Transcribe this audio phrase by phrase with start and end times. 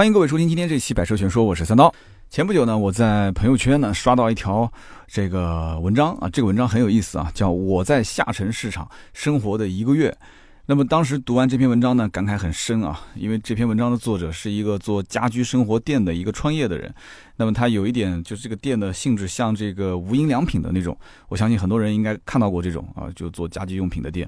[0.00, 1.94] 欢迎各位收听今天这期《百车全说》，我是三刀。
[2.30, 4.72] 前不久呢，我在朋友圈呢刷到一条
[5.06, 10.16] 这个文章啊，这个文章很有意思啊，叫我在下沉市场生活的一个月。
[10.64, 16.90] 那么当时读完这篇文章呢，感慨很深啊，因为这篇文章的作者是一个做家居生活店的一个创业的人。
[17.36, 20.96] 那么他有一点就是这个店的性质像这个无印良品的那种，
[21.28, 24.26] 我相信很多人应该看到过这种啊，就做家居用品的店。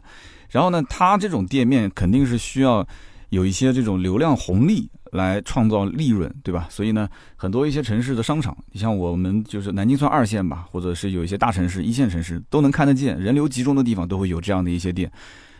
[0.51, 2.87] 然后呢，他这种店面肯定是需要
[3.31, 4.87] 有一些这种流量红利。
[5.13, 6.67] 来创造利润，对吧？
[6.71, 15.13] 所以呢，很多一些城市的商场，你像我们就是南京算二线吧，或者是有一些大城市、一线城市都能看得见，人流集中的地方都会有这样的一些店。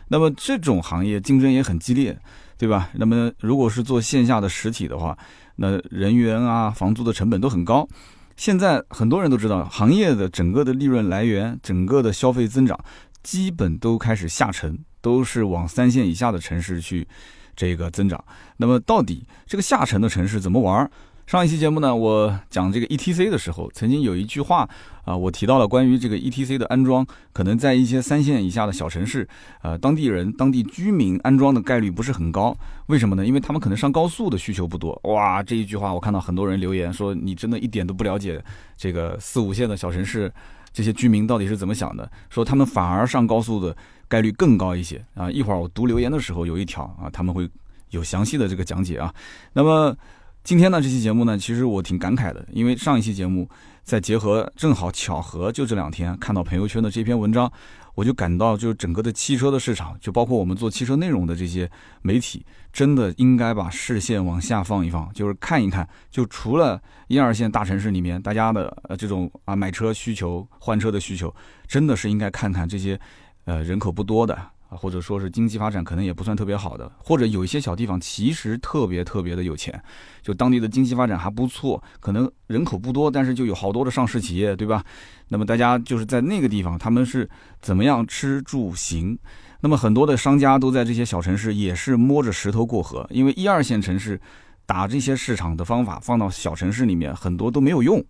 [0.07, 2.19] 那么这种行业竞争也很激烈，
[2.57, 2.89] 对吧？
[2.93, 5.17] 那么如果是做线下的实体的话，
[5.55, 7.87] 那人员啊、房租的成本都很高。
[8.35, 12.77] 现在很多人都知道，行业的整个的利润来源、整个的消费增长，
[13.21, 17.07] 基本都开始下沉，都是往三线以下的城市去。
[17.55, 18.23] 这个增长，
[18.57, 20.89] 那么到底这个下沉的城市怎么玩？
[21.25, 24.67] 上一期节目呢，我讲这个 E T C 的时候，曾经有一句话
[25.05, 29.25] 啊，我提到了关于这个 E T C 的安装，可能在一些三线以下的小城市，
[29.61, 32.53] 呃，当地人、当地居民安装的概率不是很高。
[32.87, 33.25] 为什么呢？
[33.25, 34.99] 因为他们可能上高速的需求不多。
[35.05, 38.43] 哇，这一句话我看到很多人留言说，你真的一点都不了解
[38.75, 40.29] 这个四五线的小城市
[40.73, 43.73] 这些居民到底是怎么想的，说他们反而上高速的。
[44.13, 45.31] 概率更高一些啊！
[45.31, 47.49] 一会儿我读留言的时候有一条啊，他们会
[47.89, 49.11] 有详细的这个讲解啊。
[49.53, 49.97] 那么
[50.43, 53.49] 今天呢，这期节目呢，其实我挺感慨的，因为上一期节目
[53.83, 57.51] 再结合正好巧合，就这两天看到朋友圈的这篇文章，
[57.95, 61.67] 我就感到，就整个的汽车的市场，就包括我们做汽车内容的这些
[62.03, 71.33] 媒体，真的应该把视线往下放一放，就是看一看，就除了一二线大城市里面大家的呃这种啊买车需求、换车的需求，
[71.67, 72.99] 真的是应该看看这些。
[73.45, 79.83] 呃，人口不多的啊，或者说是经济发展可能也不算特别好的，或者有一些小地方其实特别特别的有钱，
[80.21, 84.83] 就当地的经济发展还不错，可能人口不多，但是就有好多的上市企业，对吧？
[85.27, 87.29] 那么大家就是在那个地方，他们是
[87.61, 89.19] 怎么样吃住行？
[89.59, 94.19] 那么很多的商家都在这些小城市，也是摸着石头过河，因为一二线城市
[94.65, 98.03] 打这些市场的方法放到小城市里面，很多都没有用。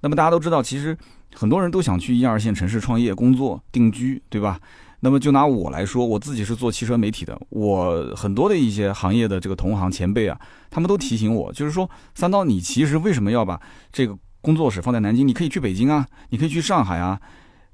[0.00, 0.96] 那么大家都知道，其实。
[1.34, 4.60] 很多人都想去一二线城市创业、工作、定居，对吧？
[5.00, 13.60] 那么就拿我来说，我自己是做汽车媒体的，我很多的一些行业的这个同行前辈啊，他们都提醒我，就是说，三刀，你其实为什么要把
[13.92, 15.28] 这个工作室放在南京？
[15.28, 17.20] 你可以去北京啊，你可以去上海啊，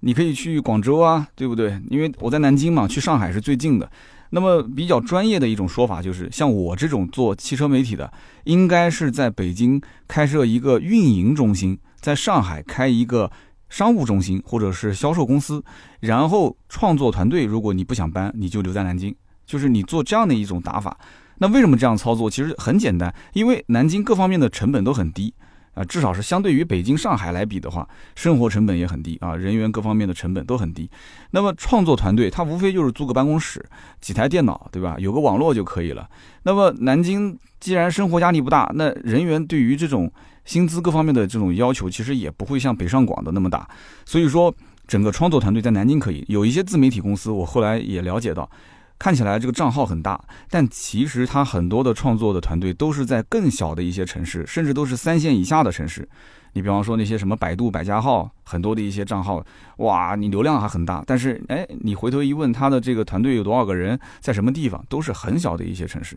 [0.01, 1.81] 你可以去广州啊，对不对？
[1.89, 3.89] 因为我在南京嘛，去上海是最近的。
[4.31, 8.13] 那么比较专业的一种说法就是，像我这种做汽车媒体的，
[8.45, 13.31] 应该是在北京开设一个运营中心，在上海开一个。
[13.73, 15.65] 商务中心或者是销售公司，
[16.01, 20.95] 然后创作团队，如果你不想搬，你就留在南京，就是你做这样的一种打法。
[21.39, 22.29] 那为什么这样操作？
[22.29, 25.33] 其实很简单，因为南京各方面的成本都很低
[25.73, 30.91] 啊，至少是相对于北京、上海来比的话，生活成本也很低啊，人员各方面的成本都很低。
[31.31, 33.65] 那么创作团队，它无非就是租个办公室，
[34.03, 34.97] 几台电脑，对吧？
[34.99, 36.07] 有个网络就可以了。
[36.43, 40.13] 那么南京既然生活压力不大，那人员对于这种。
[40.45, 43.69] 薪资各方面的这种要求，其实也不会像北上广的那么大，
[44.05, 44.55] 所以说
[44.87, 48.51] 整个创作团队在南京可以有一些自媒体公司，我后来也了解到，
[48.99, 56.09] 看起来这个账号很大，但其实它很多的创作的团队都是在更小的一些城市，甚至都是三线以下的城市。
[56.55, 59.43] 你比方说那些什么百度百家号，很多的一些账号，
[59.79, 66.15] 哇，你流量还很大，但是哎，你回头一问他的这个团队有多少个人，在什么地方，都是很小的一些城市。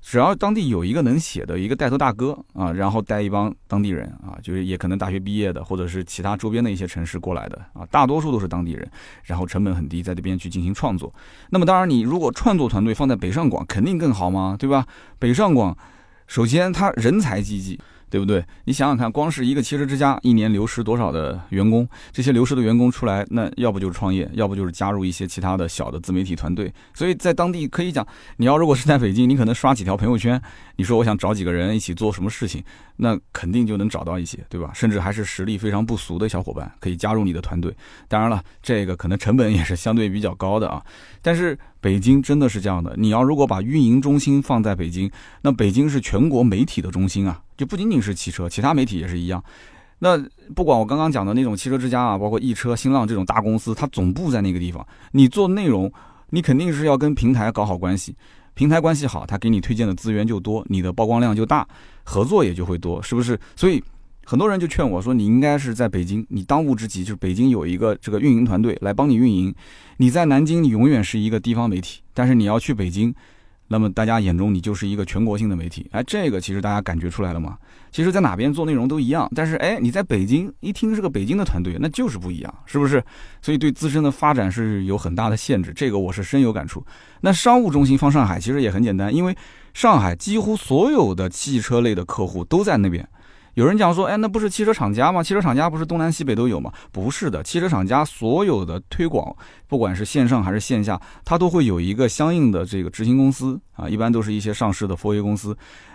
[0.00, 8.90] 只要当地有一个能写的一个带头大哥啊，然后带一帮当地人啊，就是也可能大学毕业的，或者是其他周边的一些城市过来的啊，大多数都是当地人，
[9.24, 11.12] 然后成本很低，在这边去进行创作。
[11.50, 14.86] 那么当然，你如果创作团队放在北上广，肯定更好嘛，对吧？
[15.18, 15.76] 北上广，
[16.26, 17.78] 首先他人才济济。
[18.10, 18.44] 对不对？
[18.64, 21.88] 你想想看，光是一个汽车之家，一年流失多少的员工？
[22.12, 26.72] 这些流失的员工出来，那要不就是创业，要不就是加入一些其他的小的自媒体团队。
[26.92, 28.06] 所以在当地可以讲，
[28.36, 30.42] 你要如果是在北京，你可能刷几条朋友圈，
[30.76, 32.64] 你说我想找几个人一起做什么事情，
[33.02, 34.70] 那肯定就能找到一些，对吧？
[34.74, 37.74] 甚至还是实力非常不俗的小伙伴可以加入你的团队。
[38.08, 40.84] 当然了，这个可能成本也是相对比较高的啊。
[41.22, 45.10] 但是北京真的是这样的，你要如果把运营中心放在北京，
[45.40, 47.40] 那北京是全国媒体的中心啊。
[47.56, 49.42] 就不仅仅是汽车，其他媒体也是一样。
[49.98, 50.18] 那
[50.54, 54.86] 不管我刚刚讲的那种汽车之家啊，包括易车、新浪这种大公司，它总部在那个地方。
[55.12, 55.92] 你做内容，
[56.30, 58.16] 你肯定是要跟平台搞好关系，
[58.54, 61.68] 平台关系好，他给你推荐的资源就多，你的曝光量就大，
[62.10, 63.38] 合作也就会多，是不是？
[63.54, 63.80] 所以
[64.24, 69.54] 很多人就劝我说，你应该是在北京，你当务之急就是北京有一个这个运营团队来帮你运营。
[69.98, 73.14] 你在南京，你永远是一个地方媒体，但是你要去北京。
[73.72, 77.56] 那么大家眼中你就是一个全国性的媒体，哎，这个其实大家感觉出来了吗？
[77.92, 83.00] 其实，在哪边做内容都一样，但是哎，你在北京一听是个北京的团队，那就是不一样，是不是？
[83.40, 86.84] 所以对自身的发展是有很大的限制，这个我是深有感触。
[87.20, 89.36] 那商务中心放上海其实也很简单，因为
[89.74, 93.08] 上海几乎所有的汽车类的客户都在那边。
[93.54, 95.22] 有人讲说，哎，那不是汽车厂家吗？
[95.22, 96.72] 汽车厂家不是东南西北都有吗？
[96.92, 99.34] 不是的，汽车厂家所有的推广，
[99.66, 105.54] 不管是线上还是线下，它都会有一个相应的这个执行公司啊，一般都是一些上市的 4A 公司。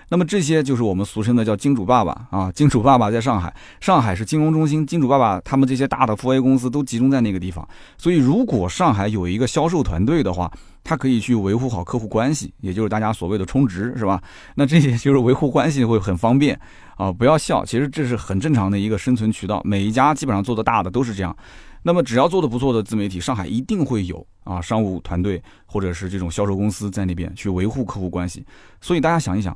[0.09, 7.67] 那么这些就是我们俗称的叫金主爸爸啊，金主爸爸在上海，上海是金融中心，金主爸爸他们这些大的 4A 公司都集中在那个地方。
[7.97, 10.51] 所以，如果上海有一个销售团队的话，
[10.83, 14.21] 他可以去维护好客户关系，也就是大家所谓的充值，是吧？
[14.53, 16.59] 那这些就是维护关系会很方便。
[16.97, 19.61] 啊，不要笑，其实这是很正常的一个生存渠道。
[19.65, 21.35] 每一家基本上做的大的都是这样。
[21.81, 28.45] 那么只要做的不错的自媒体，上海一定会有啊商务团队或者是这种销售公司在那边去维护客户关系。
[28.79, 29.55] 所以大家想一想，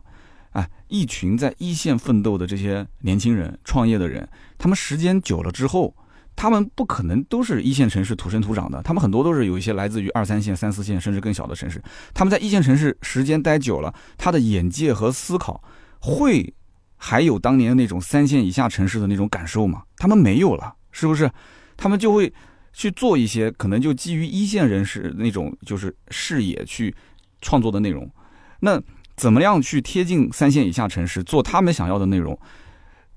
[0.51, 5.95] 哎，一群在一线奋斗的这些年轻人、创业的人，他们时间久了之后，
[6.35, 11.81] 他们不可能都是一线城市土生土长的，他们很多都是有一些来自于二三线、三四线甚至更小的城市。
[12.13, 15.63] 他们在一线城市时间待久了，他的眼界和思考
[15.99, 16.53] 会。
[17.01, 19.83] 还有当年那种三线以下城市的那种感受吗？
[19.95, 21.31] 他们没有了，是不是？
[21.77, 22.33] 他们就会
[22.73, 26.93] 去做一些可能就基于一线人士那种就是视野去
[27.39, 28.11] 创作的内容。
[28.59, 28.77] 那
[29.19, 32.39] 怎么样去贴近三线以下城市，做他们想要的内容？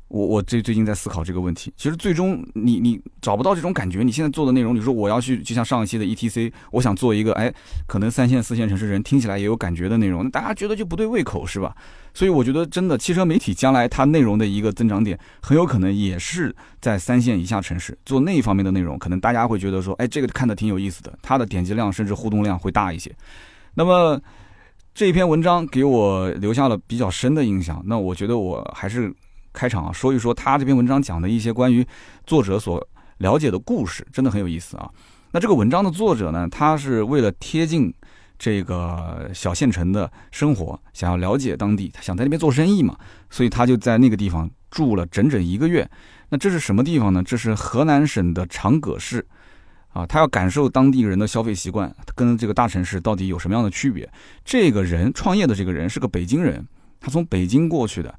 [0.08, 1.72] 我我最最近在思考这个问题。
[1.76, 4.02] 其实最终你你找不到这种感觉。
[4.02, 7.54] 你现在做的内容，你说我要去，就像上一期的 E T C，我想做一个，哎，
[7.86, 11.72] 可能三线四线城市人听起来也有感觉的内容，那大家觉得就不对胃口，是吧？
[12.12, 23.10] 所以我觉得真的汽车媒体将来它内容的一个增长点，很有可能也是在三线以下城市做那一方面的内容，可能大家会觉得说，哎，这个看的挺有意思的，它的点击量甚至互动量会大一些。
[23.74, 24.20] 那么
[24.94, 29.12] 这一篇文章给我留下了比较深的印象，那我觉得我还是。
[29.54, 31.86] 开场啊，说一说他这篇文章讲的一些关于
[32.26, 32.82] 作者所
[33.18, 34.90] 了解的故事，真的很有意思啊。
[35.30, 37.92] 那这个文章的作者呢，他是为了贴近
[38.38, 42.96] 这个小县城的生活，想要了解当地，他想在那边做生意嘛，
[43.28, 45.86] 所以他就在那个地方住了整整一个月。
[46.30, 47.22] 那这是什么地方呢？
[47.22, 49.22] 这是河南省的长葛市
[49.92, 50.06] 啊。
[50.06, 54.10] 他要感受当地人的消费习惯，跟这个大城市到底有什么样的区别。
[54.44, 56.66] 这个人创业的这个人是个北京人，
[57.00, 58.14] 他从北京过去的。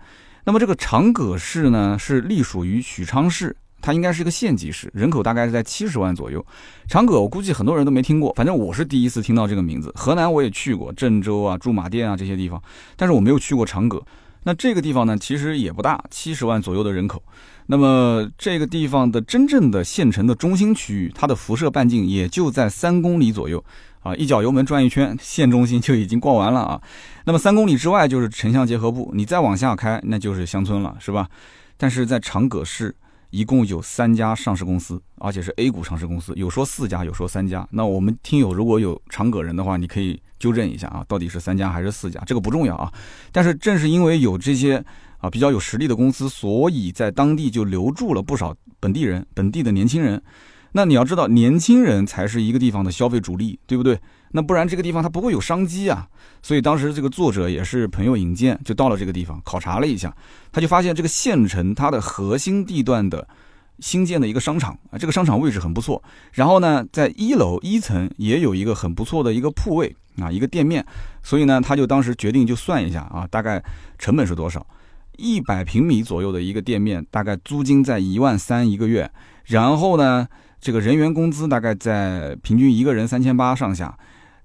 [0.45, 6.45] 那么这个长葛市呢，是隶属于许昌市，它应该是一个县级市，人口大概是在七十万左右。
[6.87, 9.91] 长葛我估计很多人都没听过，反正我是第一次听到这个名字。
[9.95, 12.61] 河南我也去过郑州啊、驻马店啊这些地方，
[12.97, 14.01] 但是我没有去过长葛。
[14.43, 17.21] 那这个地方呢，其实也不大，七十万左右的人口。
[17.67, 23.63] 那么这个地方的真正的县城的中心区域，它的辐射半径也就在三公里左右。
[24.01, 26.81] 啊，一脚油门转一圈，县中心就已经逛完了啊。
[27.23, 31.29] 那么三公里之外就是城乡结合部，你再往下开那就是乡村了，是吧？
[31.77, 32.93] 但是在长葛市
[33.33, 37.67] 一共有三家上市公司，而且是 A 股上市公司，有说四家，有说三家。
[37.71, 42.21] 那我们听友如果有长葛人的话，你可以纠正一下啊，到底是三家还是四家？
[42.27, 42.93] 这个不重要啊。
[43.31, 44.85] 但是正是因为有这些
[45.17, 50.21] 啊比较有实力的公司，所以在当地就留住了不少本地人，本地的年轻人。
[50.73, 53.99] 那你要知道，年轻人才是一个地方的消费主力，对不对？
[54.31, 56.07] 那不然这个地方它不会有商机啊。
[56.41, 60.13] 所以当时这个作者也是朋友引荐，就到了这个地方考察了一下，
[60.51, 63.27] 他就发现这个县城它的核心地段的
[63.79, 66.03] 新建的一个商场啊，这个商场位置很不错。
[66.31, 70.83] 然后呢，在一楼一层也有一个很不错的一个铺位啊，一个店面。
[71.21, 73.63] 所以呢，他就当时决定就算一下啊，大概
[73.99, 74.65] 成本是多少？
[75.17, 79.11] 一百平米左右的一个店面，大概租金在一万三一个月。
[79.45, 80.27] 然后呢？
[80.63, 83.93] 这个人员工资大概在平均一个人三千八上下，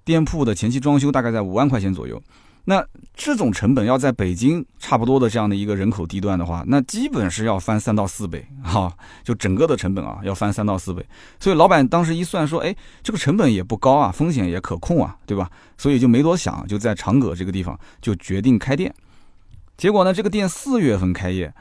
[0.05, 2.21] 店铺的前期装修大概在五万块钱左右。
[2.65, 2.85] 那
[3.15, 11.07] 这种成本要在北京差不多的这样的一个人口地段的话，那基本是要翻三到四倍哈，就整个的成本啊要翻三到四倍。
[11.39, 15.49] 所以老板当时一算说，哎，这个成本也不高啊，风险也可控啊，对吧？
[15.77, 18.93] 所以就没多想，就在长葛这个地方就决定开店。
[19.77, 21.55] 结果呢，这个店四月份开业，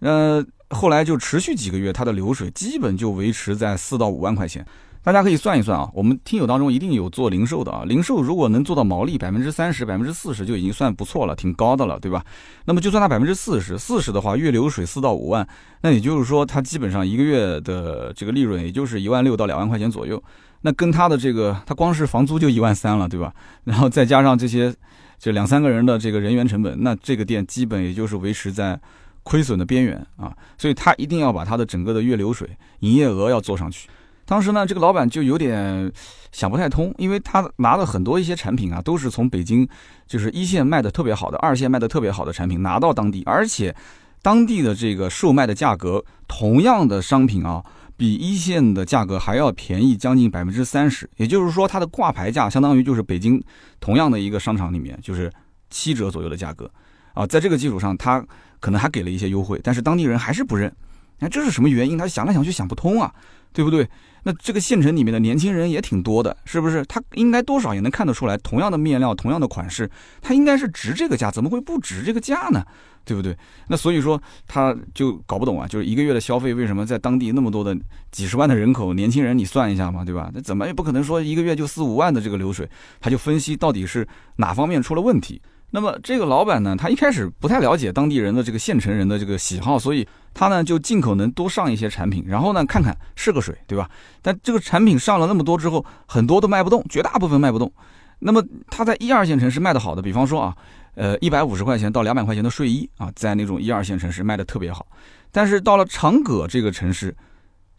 [0.00, 0.44] 呃。
[0.70, 4.64] 后来就持续几个月，它的流水基本就维持在四到五万块钱。
[5.02, 12.24] 大家可以算一算啊，我们听友当中一定有做零售的啊，零售如果能做到毛利百分之三十、百分之四十，就已经算不错了，挺高的了，对吧？
[12.64, 15.46] 那么就算它百分之四十，四十的话，月流水四到五万，
[15.82, 20.22] 那也就是说，它基本上一个月的这个利润也就是一万六到两万块钱左右。
[20.62, 23.30] 那跟它的这个，它光是房租就一万三了，对吧？
[23.64, 24.74] 然后再加上这些
[25.18, 28.80] 这两三个人的这个人员成本，那这个店基本也就是维持在。
[29.24, 32.48] 亏损的边缘啊，所以他一定要把他的整个的月流水、
[32.80, 33.88] 营业额要做上去。
[34.26, 35.92] 当时呢，这个老板就有点
[36.32, 39.68] 想不太通，因为他拿了很多一些产品啊，都是从北京
[40.06, 43.74] 就是一线卖的特别好的，二线卖的特别好的产品拿到当地，而且
[44.22, 47.62] 当地的这个售卖的价格，同样的商品啊，
[47.98, 53.42] 比一线的价格还要便宜将近百分之三十，也就是说，它的挂牌价相当于就是北京
[53.78, 55.30] 同样的一个商场里面就是
[55.68, 56.70] 七折左右的价格
[57.14, 58.22] 啊，在这个基础上，他
[58.60, 60.70] 可能还给了一些优惠，但是当地人还是不认，
[61.18, 61.96] 那这是什么原因？
[61.96, 63.10] 他想来想去想不通啊，
[63.52, 63.88] 对不对？
[64.26, 66.84] 那这个县城里面的年轻人也挺多的，是不是？
[66.86, 69.90] 他应该多少也能看得出来，同样的面料，同样的款式，
[70.22, 72.64] 他应该是值这个价，怎么会不值这个价呢？
[73.04, 73.36] 对不对？
[73.68, 74.18] 那所以说
[74.48, 77.76] 他就搞不懂啊，就是一个月的消费为什么在当地那么多的
[78.10, 80.30] 几十万的人口，年轻人你算一下嘛，对吧？
[80.34, 82.66] 那怎么也不可能说一个月就四五万的这个流水，
[83.00, 85.38] 他就分析到底是哪方面出了问题。
[85.74, 93.90] 那么这个老板呢，他一开始不太了解当地人的这个县城人的这个喜好，所以他呢就尽可能多上一些产品，然后呢看看试个水，对吧？
[94.22, 97.72] 但这个产品上了那么多之后，很多都卖不动，绝大部分卖不动。
[98.20, 98.40] 那么
[98.70, 100.56] 他在一二线城市卖的好的，比方说啊，
[100.94, 104.86] 呃一百五十块钱到两百块钱的睡衣啊，在那种一二线城市卖的特别好，
[105.32, 107.12] 但是到了长葛这个城市，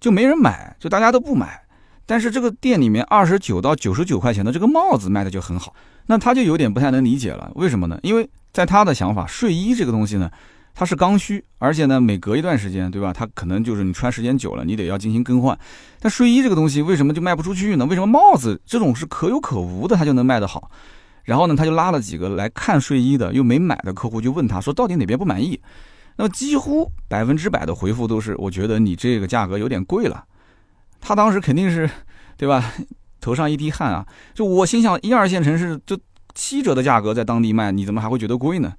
[0.02, 1.62] 就没人买，就大家都不买。
[2.06, 5.74] 但是这个店里面二十九到九十九块钱的这个帽子卖的就很好，
[6.06, 8.00] 那他就有点不太能理解了，为什么呢？
[8.04, 10.30] 因为在他的想法，睡衣这个东西呢，
[10.74, 13.12] 它是刚需，而且呢，每隔一段时间，对吧？
[13.12, 15.58] 它可能就是你穿时间久了，你得要进行更换。
[16.00, 17.86] 但睡衣这个东西为什么就卖不出去呢？
[17.86, 20.70] 为什么帽子这种是可有可无的，它就能卖得好？
[21.24, 25.60] 然后呢，他就拉了几个来看睡衣的又没买的客户，就问他说，到底哪边不满意？
[26.18, 30.24] 那么几乎百分之百的回复都是，我觉得你这个价格有点贵了。
[31.08, 31.88] 他当时肯定是，
[32.36, 32.74] 对吧？
[33.22, 34.06] 头上一滴汗啊！
[34.34, 35.98] 就我心想，一二线城市就
[36.34, 38.74] 七折的价格在当地卖，你怎么还会觉得贵呢？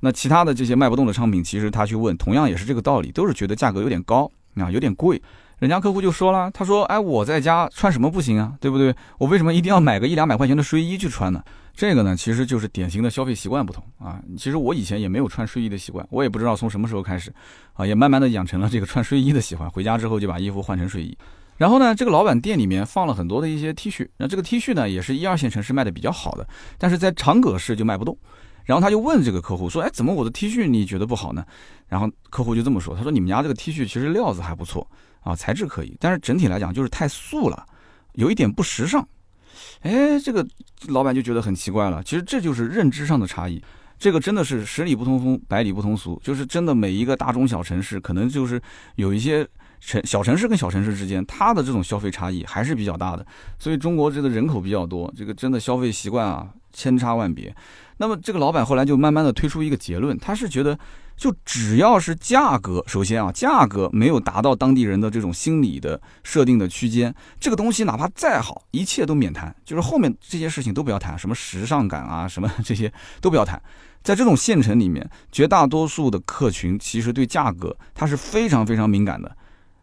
[0.00, 5.20] 那其他的这些卖不动的商品，其实他去问，同样也是这个道理，都是觉得价格有点高啊，有点贵。
[5.58, 8.52] 人家客户就说了，他说：“哎，我在家穿什么不行啊？
[8.60, 8.94] 对不对？
[9.18, 11.42] 我为什么一定要买个一两百块钱的睡衣去穿呢？”
[11.74, 14.20] 这个呢，其实就是典型的消费习惯不同啊。
[14.36, 17.32] 其实我以前也没有穿睡衣的习惯，我也不知道从什么时候开始
[17.74, 19.70] 啊，也慢慢的养成了这个穿睡衣的习惯。
[19.70, 21.16] 回家之后就把衣服换成睡衣。
[21.56, 26.46] 然后呢，这个老板店里面放了很多的一些 T 恤，那这个 T 恤呢，也是一二线城市卖的比较好的，
[26.78, 28.18] 但是在长葛市就卖不动。
[28.64, 31.44] 然后他就问这个客户说：“哎，怎么我的 T 恤你觉得不好呢？”
[31.86, 37.66] 然后客户就这么说：“他说你们家这个 T 恤其实料子还不错啊，材质可以，但是整体来讲就是太素了，
[38.14, 39.06] 有一点不时尚。”
[39.82, 40.44] 哎，这个
[40.88, 42.02] 老板就觉得很奇怪了。
[42.02, 43.62] 其实这就是认知上的差异，
[43.98, 48.60] 这个真的是十里不同风，百里不同俗，就是真的每一个大中小城市可能就是
[48.96, 49.46] 有一些。
[49.86, 53.26] 城小城市跟小城市之间，它的这种消费差异还是比较大的。
[53.58, 57.54] 所以中国这个人口比较多，这个真的消费习惯啊千差万别。
[57.98, 60.76] 那么这个老板后来就慢慢的推出一个结论，他是觉得
[61.16, 73.62] 就只要是价格，首先啊价格没有达到当地人的这种心理的设定的区间，这个东西哪怕再好，一切都免谈，就是后面这些事情都不要谈，什么时尚感啊什么这些都不要谈。
[74.02, 79.36] 在这种县城里面，绝大多数的客群其实对价格它是非常非常敏感的。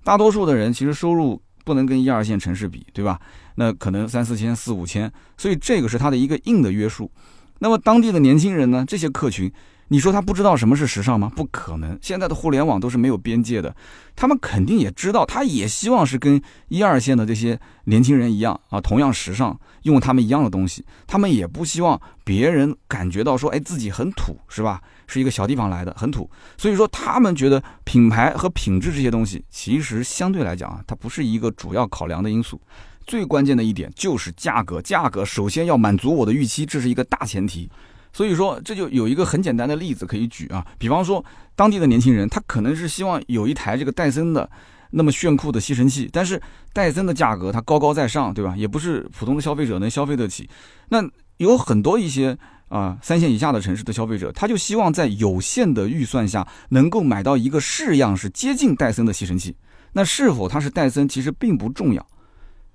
[0.03, 3.19] 大多数的人其实收入不能跟一二线城市比，对吧？
[3.55, 7.11] 那可能三四千、四五千，所以这个是他的一个硬的约束。
[7.59, 8.83] 那么当地的年轻人呢？
[8.87, 9.51] 这些客群，
[9.91, 11.29] 你说他不知道什么是时尚吗？
[11.35, 13.75] 不可能，现在的互联网都是没有边界的，
[14.15, 24.81] 他们肯定也知道，他也希望是跟一二线的这些年轻人一样啊，同样时尚，用他们一样的东西，他们也不希望别人感觉到说，哎，自己很土，是吧？
[25.07, 32.61] 是一个小地方来的，很土，所以说他们觉得品牌和品质这些东西，其实相对来讲啊，它不是一个主要考量的因素。
[33.05, 37.69] 最关键的一点就是价格，价格首先要满足我的预期，这是一个大前提。
[38.13, 41.23] 所以说这就有一个很简单的例子可以举啊，比方说
[41.55, 44.49] 当地的年轻人，他可能是希望有一台这个戴森的
[44.91, 46.41] 那么炫酷的吸尘器，但是
[46.73, 48.55] 戴森的价格它高高在上，对吧？
[48.57, 50.49] 也不是普通的消费者能消费得起。
[50.89, 51.03] 那
[51.37, 52.37] 有很多一些。
[52.71, 59.53] 啊，三线以下的城市的消费者，他就希望在有限的预算下能够买到一个式样是接近戴森的吸尘器。
[59.91, 62.07] 那是否它是戴森，其实并不重要。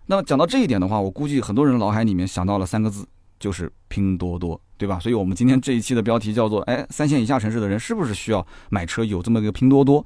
[0.05, 3.07] 那么讲到这一点的话，我估计很多人脑海里面想到了三个字，
[3.38, 4.99] 就是拼多多，对吧？
[4.99, 10.05] 所以我们今天这一期的标题叫做：哎，三线以下城市的人是不是需要买车有这么个拼多多？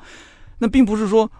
[0.59, 1.31] 那并不是说。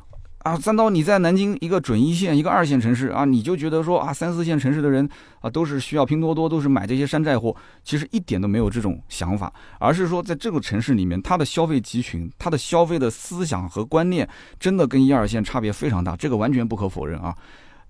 [0.43, 5.07] 啊，三刀，你在南京一个准一线、一个二线城市啊，你就觉得说啊，三四线城市的人
[5.43, 7.55] 啊，都是需要拼多多，都是买这些山寨货，
[7.85, 14.27] 其实一点都没有这种想法，而是说在这个城市里面，它的消费集群、它的消费的思想和观念，
[14.59, 17.37] 真的跟一二线差别非常大，这个完全不可否认啊。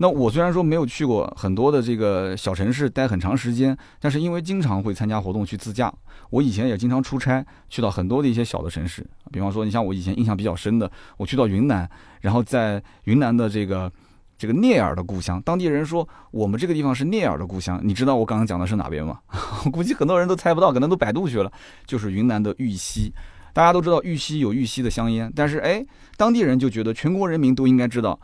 [0.02, 5.92] 那我虽然说没有去过很多的这个小城市待很长时间，但是因为经常会参加活动去自驾，
[6.30, 11.86] 我以前也经常出差去到很多的一些小的城市，比方说你像我以前印象比较深的，我去到云南，
[12.22, 13.92] 然后在云南的这个
[14.38, 17.78] 这个聂耳的故乡，当地人说我们这个地方是聂耳的故乡。
[17.84, 19.20] 你知道我刚刚讲的是哪边吗？
[19.66, 21.52] 我估计很多人都猜不到，可能都百度去了，
[21.84, 23.12] 就是云南的玉溪。
[23.52, 25.84] 大家都知道玉溪有玉溪的香烟，但是哎，
[26.16, 28.18] 当地人就觉得全国人民都应该知道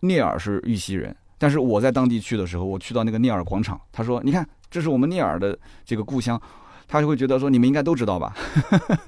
[0.00, 1.16] 聂耳是玉溪人。
[1.42, 6.40] 但是我在当地去的时候，我去到那个聂耳广场，他说：“你看，这是我们聂耳的这个故乡。”
[6.86, 8.32] 他就会觉得说：“你们应该都知道吧？”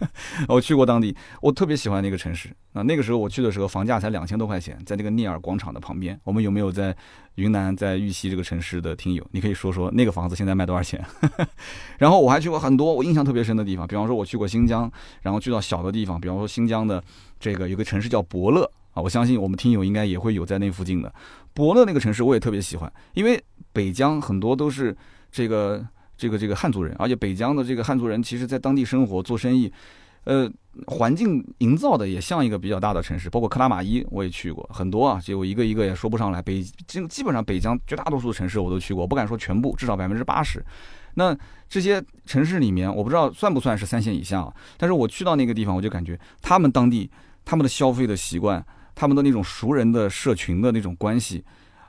[0.49, 2.83] 我去过当地，我特别喜欢那个城市啊。
[2.83, 6.19] 那个时候我去的时候，房价才两千多块钱，在那个聂耳广场的旁边。
[6.25, 6.97] 我们有没有在
[7.37, 9.25] 云南在玉溪这个城市的听友？
[9.31, 11.01] 你可以说说那个房子现在卖多少钱？
[11.99, 14.91] 然后我还去过很多我印象特别深的地方，比方说我去过新疆，
[15.23, 17.01] 然后去到小的地方，比方说新疆的
[17.39, 19.03] 这个有个城市叫博乐啊。
[19.03, 21.13] 我相信我们听友应该也会有在那附近的。
[21.53, 23.41] 博乐那个城市我也特别喜欢，因为
[23.73, 24.97] 北疆很多都是
[25.31, 25.87] 这个
[26.17, 29.73] 这个这个汉族人，而且北疆的这个汉族人其实在当地生活做生意，
[30.25, 30.51] 呃，
[30.87, 33.31] 环境营造的也像一个比较大的城市。
[33.31, 36.43] 包括克拉玛依我也去过很多啊，就一个一个也说不上来。
[36.43, 40.65] 北基基本上北疆绝大多数城市我都去过，不敢说全部，至少百分之八十。
[41.15, 41.37] 那
[41.69, 47.09] 这些城市里面，我不知道算不算是三线以下啊，但是我去到那个地方，我就感觉他们当地
[47.45, 48.65] 他们的消费的习惯。
[48.95, 51.45] 他们的那种熟人的社群的那种关系，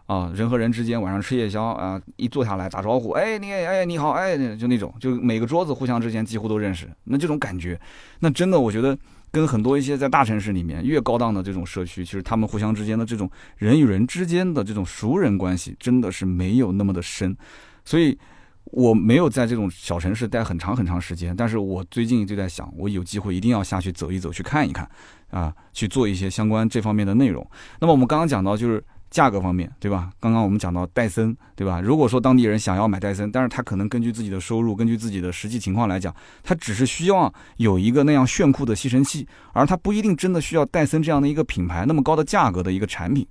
[0.08, 6.90] 啊，人和人之间晚上吃夜宵啊，一坐下来打招呼，哎，你哎你好，哎，就那种，就每个桌子互相之间几乎都认识。
[7.06, 7.80] 那这种感觉，
[8.20, 8.98] 那真的我觉得
[9.32, 17.36] 跟很多一些在大城市里面越高档的这种社区，其实他们互相之间的这种人与人之间的这种熟人关系，真的是没有那么的深。
[17.84, 18.18] 所以
[18.66, 24.90] 我没有在这种小城市待很长很长时间，但是我最近就在想，我有机会一定要下去走一走，去看一看。
[25.32, 27.46] 啊，去做一些相关这方面的内容。
[27.82, 30.10] 那么我们刚刚讲到就是价格方面，对吧？
[30.18, 31.82] 刚刚我们讲到戴森，对吧？
[31.82, 43.28] 如果说当地人想要买戴森，但是他可能根据自己的收入，根据自己的实际情况来讲，他只是需要有一个那样炫酷的吸尘器，而他不一定真的需要戴森这样的一个品牌那么高的价格的一个产品。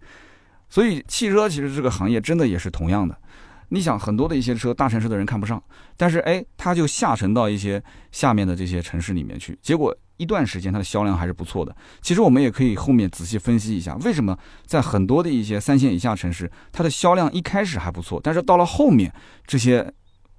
[0.68, 3.16] 所以汽车其实这个行业真的也是同样的。
[3.74, 5.62] 你想很多的一些车，大城市的人看不上，
[5.96, 9.94] 但是哎，他就下沉到一些下面的这些城市里面去，结果。
[10.16, 11.74] 一段时间，它的销量还是不错的。
[12.00, 19.12] 其实我们也可以后面仔细分析一下，为什么在很多的一些三线以下城市，它的销量一开始还不错，但是到了后面，
[19.44, 19.92] 这些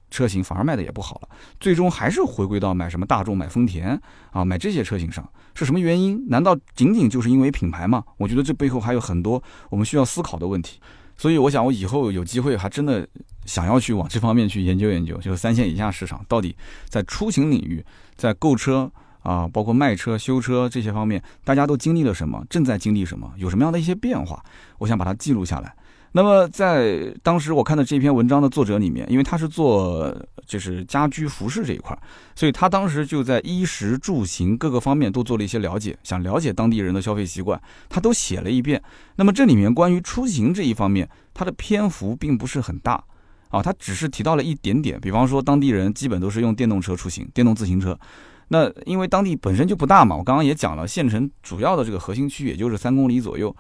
[0.10, 6.26] 车型反而卖的也不好了，最终还是回归到买什么大众、买丰田啊、买这些车型上，是什么原因？
[6.30, 8.02] 难道仅仅就是因为品牌吗？
[8.17, 10.80] 我觉得这背后还有很多我们需要思考的问题。
[11.17, 13.08] 所以，我想我以后有机会，还真的
[13.45, 16.56] 想要去往这方面去研究研究，就是三线以下市场到底
[16.89, 18.91] 在出行领域，在购车。
[19.25, 22.45] 啊，包括卖车、修车这些方面，大家都经历了什么？
[22.47, 23.34] 正在经历什么？
[23.38, 24.39] 有什么样的一些变化？
[24.78, 25.75] 我想把它记录下来。
[26.15, 30.15] 那么在当时我看的这篇文章的作者里面，因为他是做
[30.47, 31.93] 就是家居服饰这一块，
[32.38, 38.82] 所以他当时就在衣食住行各个方面都做了一些了解，想了解当地人的消费习惯，他都写了一遍。
[39.17, 43.04] 那么这里面关于出行这一方面，它的篇幅并不是很大
[43.49, 47.99] 啊，他只是提到了一点点，比方说当地人基本都是用电动车出行，电动自行车。
[48.47, 53.54] 那因为当地本身就不大嘛，我刚刚也讲了，县城主要的这个核心区也就是三公里左右，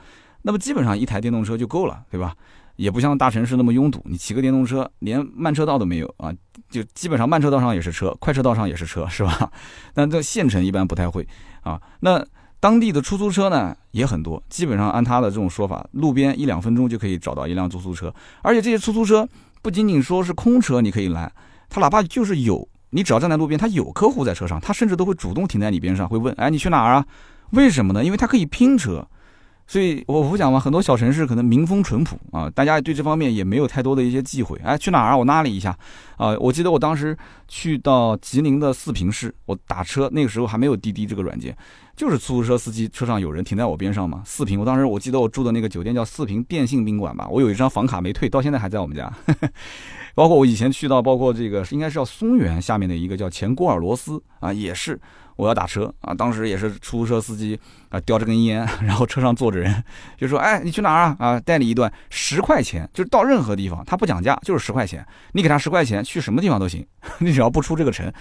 [0.45, 2.35] 那么基本上一台电动车就够了，对吧？
[2.75, 6.31] 也不像大城市那么拥堵，你骑个电动车连慢车道都没有啊，
[6.69, 9.51] 就基本上慢车道上也是车，快车道上也是车， 是吧？
[9.95, 11.27] 那这县城一般不太会
[11.63, 11.81] 啊。
[12.01, 12.23] 那
[12.59, 19.27] 当地的出租车呢也很多，基本上按他的这种说法，路边一两分钟就可以找到一辆出租车，而且这些出租车
[19.63, 21.31] 不仅仅说是空车你可以拦，
[21.69, 22.67] 他哪怕就是有。
[22.91, 27.05] 你只要站在路边，他有客户在车上，他甚至都会主动停在你边上，会问：“哎，你去哪儿啊？”
[27.51, 28.03] 为什么呢？
[28.05, 29.05] 因为他可以拼车。
[29.67, 34.59] 所以我不讲嘛，很多小城市可能民风淳朴啊，大家对这方面也没有太多的一些忌讳。
[34.63, 35.17] 哎，去哪儿啊？
[35.17, 35.75] 我拉了一下
[36.17, 41.57] 啊，我记得我当时去到吉林的四平市，我打车那个时候还没有滴滴这个软件，
[41.95, 44.21] 就是出租车司机车上有人停在我边上嘛。
[44.23, 49.11] 四平，我当时我记得我住的那个酒店叫四平电信宾馆吧，我有一张房卡没退，到现在还在我们家。
[50.13, 54.99] 包括我以前去到，包括这个应该是叫松原下面的一个叫前郭尔罗斯啊，也是。
[55.35, 59.83] 我要打车啊，当时也是出租车司机啊，叼着根烟， 然后车上坐着人，
[60.17, 61.15] 就说：“哎，你去哪儿啊？
[61.19, 66.85] 啊，带你一段十块钱，就是到任何地方，他不讲价，就是十块钱，你给他十块钱，去什么地方都行，
[67.19, 68.11] 你只要不出这个城。”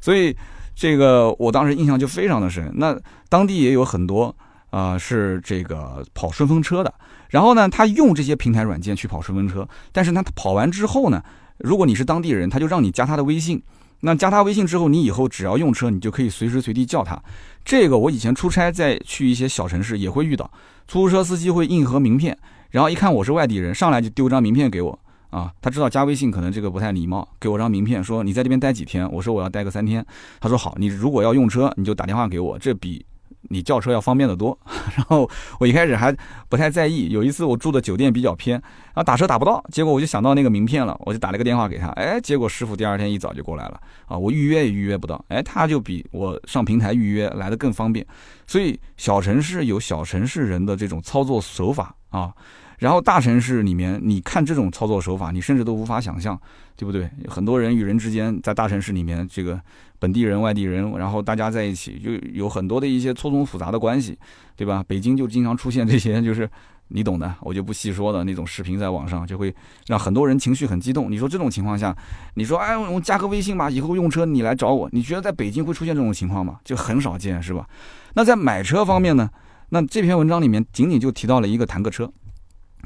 [0.00, 0.36] 所以
[0.74, 2.70] 这个我当时印象就非常的深。
[2.74, 2.98] 那
[3.28, 4.34] 当地也有很多
[4.70, 6.92] 啊，是这个跑顺风车的，
[7.30, 11.22] 然后呢，他用这些平台软件去跑顺风车，但是呢他跑完之后呢，
[11.58, 13.62] 如果你是当地人，他就让你加他的微信。
[14.00, 17.20] 那加他微信之后，你以后只要用车，你就可以随时随地叫他。
[17.64, 20.50] 这个我以前出差在去一些小城市也会遇到，
[20.86, 22.36] 出租车司机会硬核名片，
[22.70, 24.98] 然后一看我是外地人，上来就丢张名片给我
[25.30, 25.50] 啊。
[25.62, 29.10] 他知道加微信可能这个不太礼貌，给我张名片说你在这边待几天？
[29.10, 30.04] 我说我要待个三天。
[30.38, 33.04] 他说好，你如果要用车，你就打电话给我，这比
[33.48, 34.58] 你叫车要方便得多。
[34.96, 35.28] 然后
[35.58, 36.14] 我一开始还
[36.48, 48.06] 不太在意，有一次我住的酒店比较偏，然后打车打不到，结果我就想到那个名片了，我就打了个电话给他，哎，结果师傅第二天一早就过来了啊，我预约也预约不到，哎，他就比我上平台预约来的更方便。
[48.46, 52.32] 所以小城市有小城市人的这种操作手法啊。
[52.80, 56.38] 然后大城市里面，你看这种操作手法，你甚至都无法想象，
[56.76, 57.08] 对不对？
[57.28, 59.58] 很多人与人之间在大城市里面，这个
[60.04, 64.18] 本地人、外地人，然后大家在一起，就有很多的一些错综复杂的关系，
[64.54, 64.84] 对吧？
[64.86, 66.46] 北京就经常出现这些，就是
[66.88, 69.54] 你懂的，我就不细说了那种视频，在网上就会
[69.86, 71.10] 让很多人情绪很激动。
[71.10, 71.96] 你说这种情况下，
[72.34, 76.60] 你说哎，我加个微信吧，以后用车你来找我，你觉得在北京会出现这种情况吗？
[76.62, 77.66] 就很少见，是吧？
[78.12, 79.30] 那在买车方面呢？
[79.70, 82.12] 那这篇文章里面仅仅就提到了一个坦克车。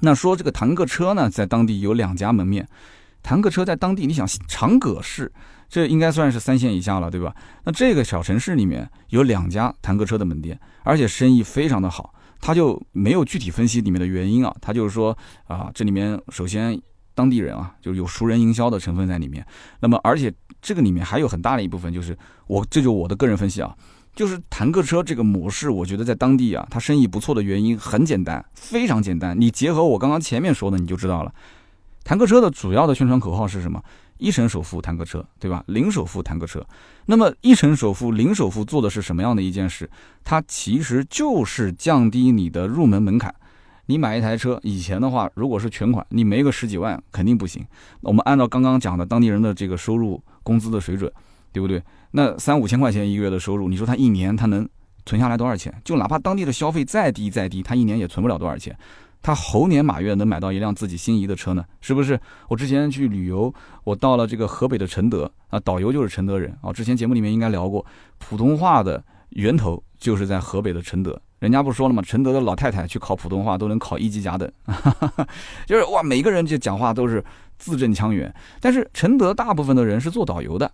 [0.03, 2.65] 那说这个坦克车呢，在当地有两家门面。
[3.21, 5.31] 坦克车在当地，你想长葛市，
[5.69, 7.35] 这应该算是三线以下了，对吧？
[7.65, 12.15] 那这个小城市里面有两家坦克车的门店，而且生意非常的好。
[12.41, 15.17] 他就没有具体分析里面的原因啊，他就是说
[15.49, 16.81] 啊，这里面首先
[17.13, 19.45] 当地人啊，就有熟人营销的成分在里面。
[19.81, 23.75] 那么，而且这个里面还有很大的一部分，就是我这就我的个人分析啊。
[24.15, 29.39] 就是坦克车这个模式，我觉得在当地啊，它生意不错的原因很简单，非常简单。
[29.39, 31.33] 你结合我刚刚前面说的，你就知道了。
[32.05, 33.83] 坦克车的主要的宣传口号是什么？
[34.19, 35.65] 一成首付谈个车，对吧？
[35.67, 36.65] 零首付谈个车。
[37.07, 39.89] 那么一成首付、零首付做的是什么样的一件事？
[40.23, 43.35] 它其实就是降低你的入门门槛。
[43.87, 47.65] 你买一台车，以前的话，如果是全款，你没个十几万肯定不行。
[48.03, 51.11] 我们按照刚刚讲的当地人的这个收入、工资的水准，
[51.53, 51.83] 对不对？
[52.11, 54.69] 那三五千块钱一个月的收入，你说他一年他能
[55.07, 55.75] 存下来多少钱？
[55.83, 58.77] 就哪怕当地的消费再低再低，他一年也存不了多少钱。
[59.21, 61.65] 他猴年马月能买到一辆自己心仪的车呢？
[61.81, 62.19] 是不是？
[62.49, 63.53] 我之前去旅游，
[63.85, 66.73] 我到了这个河北的承德啊，导游就是承德人啊。
[66.73, 67.85] 之前节目里面应该聊过，
[68.19, 71.21] 普通话的源头就是在河北的承德。
[71.41, 72.03] 人家不说了吗？
[72.03, 74.51] 承德的老太太去考普通话都能考一级甲等，
[75.67, 77.25] 就是哇，每个人就讲话都是
[77.59, 78.35] 字正腔圆。
[78.61, 80.71] 但是承德大部分的人是做导游的。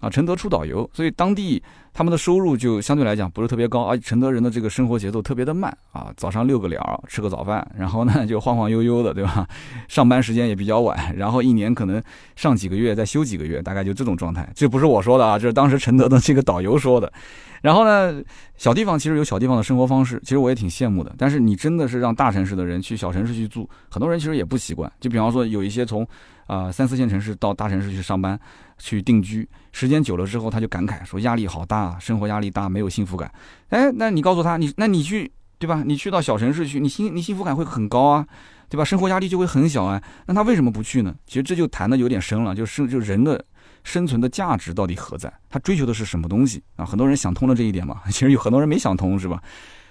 [0.00, 9.46] 啊，承德出导游，所以当地他们的收入就相对来讲不是特别高，而且承德人的这个生活节奏特别的慢啊，早上遛个鸟，吃个早饭，然后呢就晃晃悠悠的，对吧？
[9.88, 12.00] 上班时间也比较晚，然后一年可能
[12.36, 14.48] 上几个月，再休几个月，大概就这种状态。
[14.54, 17.12] 这不是我说的啊，这是当时承德的这个导游说的。
[17.60, 18.22] 然后呢，
[18.56, 21.12] 小地方其实有小地方的生活方式，其实我也挺羡慕的。
[21.18, 24.90] 但是你真的是让大城市的人去小城市去住，很多人其实也不习惯。
[25.00, 26.06] 就比方说有一些从
[26.46, 28.38] 啊三四线城市到大城市去上班。
[28.78, 33.30] 去定居，时间久了之后，他就感慨说压力好大，生活压力大，没有幸福感。
[33.68, 35.82] 哎，那你告诉他，你那你去对吧？
[35.84, 38.26] 你去到小城市去，你幸你幸福感会很高啊，
[38.68, 38.84] 对吧？
[38.84, 40.00] 生活压力就会很小啊。
[40.26, 41.14] 那他为什么不去呢？
[41.26, 43.44] 其实这就谈的有点深了，就是就人的
[43.82, 45.32] 生存的价值到底何在？
[45.50, 46.86] 他追求的是什么东西啊？
[46.86, 49.42] 很多人想通了这一点嘛，其实有很多人没想通，是吧？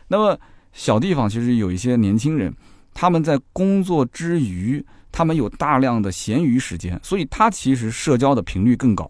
[0.07, 0.39] 那么
[0.71, 2.53] 小地方其实有一些年轻人，
[2.93, 4.85] 他们在工作之余。
[5.17, 9.09] 他们有大量的闲余时间，所以他其实社交的频率更高，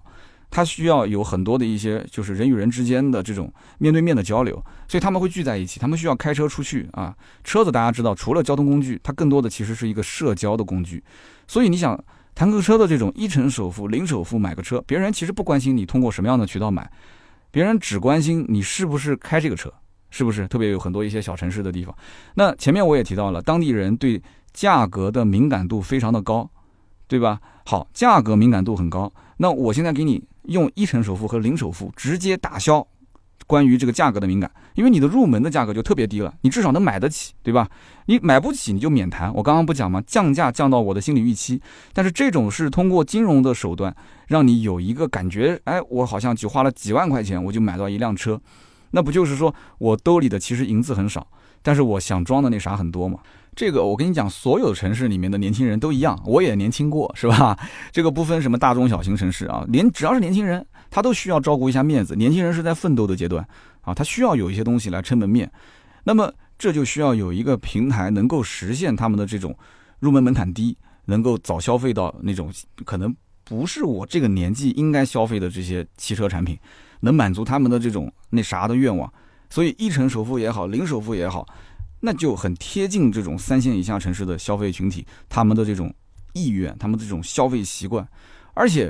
[0.50, 4.56] 他需要有很多的一些就是人与人之间的这种面对面的交流，
[4.88, 7.14] 所以他们会聚在一起，他们需要开车出去啊。
[7.44, 11.04] 车子大家知道，除了交通工具，它更多的其实是一个社交的工具。
[11.46, 12.02] 所以你想，
[12.34, 16.90] 坦克车的这种一成首付、零首付买个车，别人其实不关心你通过什么样的渠道买，
[17.52, 19.70] 别人只关心你是不是开这个车，
[20.10, 20.48] 是不是？
[20.48, 21.94] 特别有很多一些小城市的地方，
[22.34, 24.22] 那前面我也提到了，当地人对。
[24.54, 26.50] 价格的敏感度非常的高，
[27.08, 27.40] 对吧？
[27.66, 29.12] 好，价格敏感度很高。
[29.38, 32.86] 那我现在给你用一成首付和零首付直接打消
[33.46, 37.70] 关于这个价格的敏感，因为你的入门的价格就特别低了，你至少能买得起，对吧？
[38.08, 39.34] 你买不起你就免谈。
[39.34, 40.02] 我刚刚不讲吗？
[40.08, 41.62] 降价降到我的心理预期。
[41.94, 43.96] 但是这种是通过金融的手段
[44.28, 48.42] 让你有一个感觉，哎，我好像只花了几万块钱我就买到一辆车，
[48.92, 51.28] 那不就是说我兜里的其实银子很少，
[51.62, 53.20] 但是我想装的那啥很多嘛？
[53.58, 57.58] 这个我跟你讲，所有城市里面的年轻人都一样，我也年轻过，是吧？
[57.92, 62.16] 这个不分什么大中小型城市啊，连只要是年轻人，他都需要照顾一下面子。
[62.16, 63.44] 年轻人是在奋斗的阶段
[63.82, 65.52] 啊，他需要有一些东西来撑门面。
[66.04, 69.58] 那么这就需要有一个平台能够实现他们的这种
[69.98, 72.54] 入门门槛低，能够早消费到那种
[72.86, 76.56] 可能不是我这个年纪应该消费的这些汽车产品，
[77.00, 79.12] 能满足他们的这种那啥的愿望。
[79.50, 81.44] 所以一成首付也好，零首付也好。
[82.08, 85.94] 那就很贴近这种三线以下城市的消费群体，他们的这种
[86.32, 88.08] 意愿，他们这种消费习惯，
[88.54, 88.90] 而且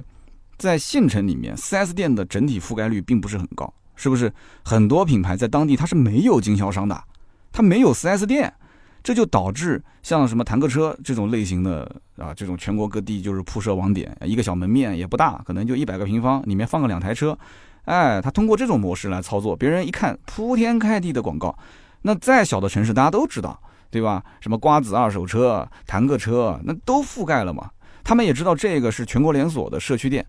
[0.55, 4.31] 在县城里面，4S 店的整体覆盖率并不是很高，是不是？
[4.63, 7.03] 很多品牌在当地它是没有经销商的，
[7.51, 8.53] 它没有 4S 店，
[9.01, 17.35] 这就导致像什么坦克车这种类型的啊，这种全国各地就是铺设网点，一个小门面也不大，可能就一百个平方，里面放个两台车。
[17.85, 21.57] 哎，他通过这种模式来操作，别人一看铺天盖地的广告，
[22.01, 24.23] 那再小的城市大家都知道，对吧？
[24.39, 27.69] 什么瓜子二手车、坦克车，那都覆盖了嘛。
[28.03, 30.25] 他们也知道这个是全国连锁的社区店，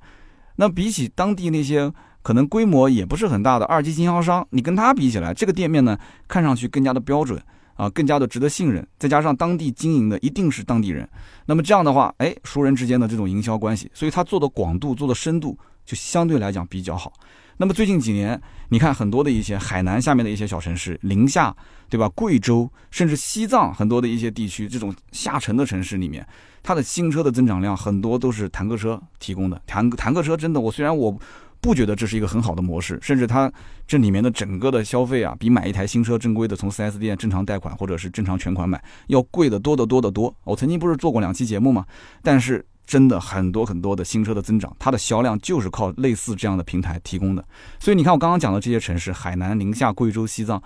[0.57, 7.41] 那比起当地那些可能规模也不是很大的二级经销商，你跟他比起来，这个店面呢，看上去更加的标准
[7.75, 8.85] 啊，更加的值得信任。
[8.99, 11.09] 再加上当地经营的一定是当地人，
[11.47, 17.13] 那么这样的话，哎，熟人之间的这种营销关系，所以他做的广度、做的深度就相对来讲比较好。
[17.61, 21.55] 那么最近几年，你看很多的一些海南下面的一些小城市，宁夏，
[21.91, 22.09] 对吧？
[22.11, 26.25] 贵州，甚至西藏很多的一些地区，这种下沉的城市里面，
[26.63, 29.61] 它的新车的增长量很多都是坦克车提供的。
[29.67, 31.19] 坦坦克车真的，我虽然我
[31.61, 33.53] 不觉得这是一个很好的模式，甚至它
[33.89, 40.33] 这里面的整个的消费啊，比买一台新车正规的从 4S 店正常贷款或者是正常全款买要贵的多得多得多。
[40.45, 41.85] 我曾经不是做过两期节目吗？
[42.23, 42.65] 但是。
[42.89, 47.45] 真的很多很多的新车的增长，它的销量就是靠类似这样的平台提供的。
[47.79, 50.61] 所以你看，我刚刚讲的这些城市，海南、宁夏、贵州、西藏，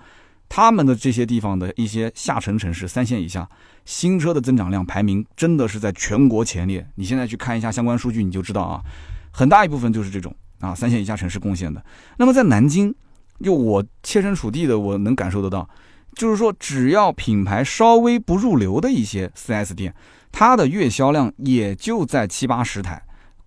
[0.47, 3.45] 他们的这些地方的一些下沉城市，三线以下，
[3.83, 6.87] 新车的增长量排名真的是在全国前列。
[6.95, 8.81] 你现在去看一下相关数据，你就知道啊，
[9.29, 11.83] 很大一部分就是这种啊三线以下城市贡献的。
[12.17, 12.95] 那么在南京，
[13.43, 15.67] 就我切身处地的，我能感受得到，
[16.15, 19.93] 就是说，只要品牌稍微不入流的一些 4S 店。
[20.33, 23.01] 它的月销量也就在七八十台，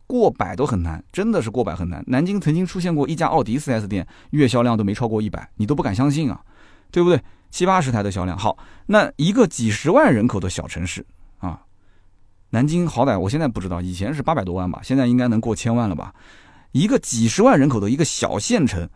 [0.07, 2.03] 过百都很难，真的是过百很难。
[2.07, 6.40] 南京曾经出现过一家奥迪 4S 店，月销量都没超过一百，你都不敢相信啊，
[6.92, 7.20] 对不对？
[7.51, 11.05] 七八十台的销量，好，那一个几十万人口的小城市
[11.38, 11.61] 啊，
[12.51, 16.14] 南京好歹我现在不知道，以前是八百多万吧，现在应该能过千万了吧？
[16.70, 18.88] 一个几十万人口的一个小县城，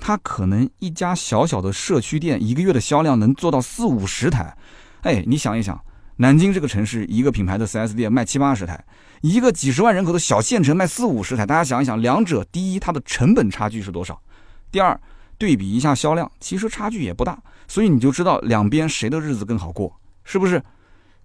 [0.00, 4.56] 它可能一家小小的社区店一个月的销量能做到四五十台，
[5.02, 5.78] 哎，你想一想。
[6.16, 8.84] 南京这个城市，一个品牌的 4S 店卖七八十台，
[9.20, 11.44] 一个几十万人口的小县城卖四五十台。
[11.44, 14.20] 大家想一想，两者第一，它的成本差距是多少？
[14.70, 14.98] 第二，
[15.38, 17.36] 对比一下销量，其实差距也不大。
[17.66, 19.92] 所以你就知道两边谁的日子更好过，
[20.24, 20.62] 是不是？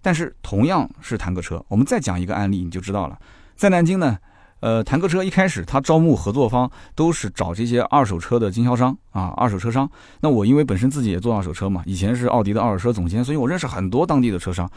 [0.02, 3.20] 但是同样是坦克车，我们再讲一个案例，你就知道了。
[3.56, 4.18] 在南京呢。
[4.62, 9.90] 呃，坦克车一开始他招募合作方都是找这些二手车的经销商啊，二手车商。
[10.22, 14.70] 那我因为本身自己也做二手车嘛，以前是奥迪的二手车总监，所以我认识很多当地的车商。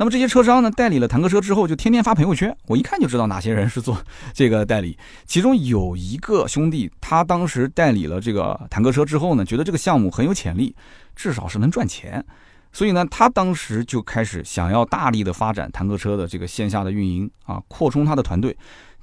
[0.00, 3.96] 那么这些车商呢，代理了坦克车之后，就天天发朋友圈，我一看就知道哪些人是做
[4.32, 4.96] 这个代理。
[5.26, 10.74] 其中有一个兄弟，他当时代理了这个坦克车之后呢，觉得这个项目很有潜力，
[11.16, 12.24] 至少是能赚钱，
[12.72, 18.56] 所以呢，他当时就开始想要大力的发展坦克车的这个线下的运营啊，扩充他的团队。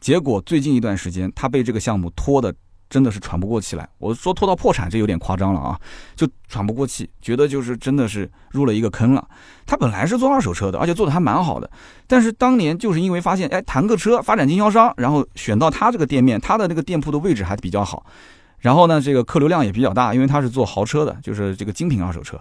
[0.05, 2.53] 结果最近一段时间，他被这个项目拖的
[2.87, 3.89] 真的是喘不过气来。
[3.97, 5.81] 我说拖到破产，这有点夸张了啊，
[6.15, 9.27] 就喘不过气，觉得就是真的是入了一个坑了。
[9.65, 11.67] 他本来是做二手车的，而且做的还蛮好的，
[12.05, 18.05] 但是当年就是因为发现，哎，谈个车发展经销商，然后选到他这个店面，他的那个店铺的位置还比较好，
[18.59, 22.39] 然后呢，这个客流量也比较大，因为他是做豪车的，就是这个精品二手车。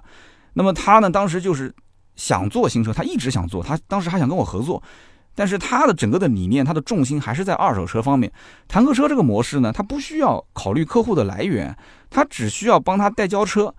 [0.53, 1.75] 那么他呢，当时就是
[2.15, 4.83] 想做新车，他一直想做，他当时还想跟我合作。
[5.35, 8.31] 但是它的整个的理念，它的重心还是在二手车方面。
[8.69, 11.77] 坦克车这个模式呢，它不需要考虑客户的来源，
[12.09, 13.75] 它只需要帮他代交车，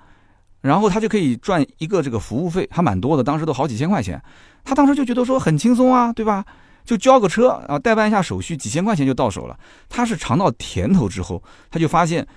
[0.62, 4.22] 然后他就可以赚一个这个服务费，还蛮多的，当时都好几千块钱。
[4.64, 6.44] 他当时就觉得说很轻松啊，对吧？
[6.84, 9.58] 就交个车啊，代办一下手续，几千块钱就到手了。
[9.90, 11.42] 他是尝到甜头之后，
[11.72, 12.28] 他就发现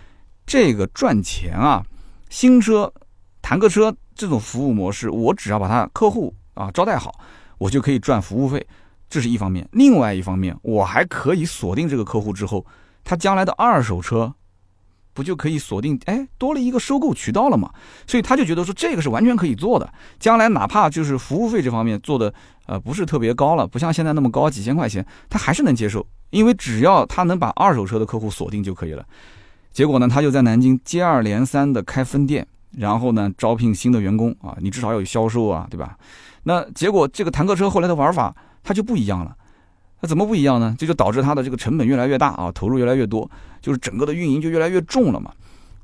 [0.47, 1.83] 这个赚钱啊，
[2.31, 2.93] 新车、
[3.43, 7.15] 坦克车这种服务模式，我只要把他客户啊招待好，
[7.59, 8.67] 我就可以赚服务费。
[9.09, 12.65] 这是一方面，另外一方面，我还可以锁定这个客户之后，
[13.05, 14.35] 他将来的二手车，
[15.15, 15.99] 不就可以锁定？
[16.05, 17.71] 哎，多了一个收购渠道了嘛。
[18.07, 19.91] 所以他就觉得说这个是完全可以做的。
[20.19, 22.33] 将来哪怕就是服务费这方面做的
[22.67, 29.03] 呃不是特别高了，不像现在那么高，几千块钱，他还是能接受，因为只要他能把二手车的客户锁定就可以了。
[29.73, 35.97] 结果呢，他就在南京接二连三的开分店，然后呢招聘新的员工啊，你至少要有销售啊，对吧？
[36.43, 38.37] 那结果这个坦克车后来的玩法。
[38.69, 39.35] 它就不一样了，
[40.01, 40.77] 那怎么不一样呢？
[40.79, 43.31] 这就导致它的这个成本越来越大啊，投入越来越多，
[43.63, 45.33] 就是整个的运营就越来越重了嘛。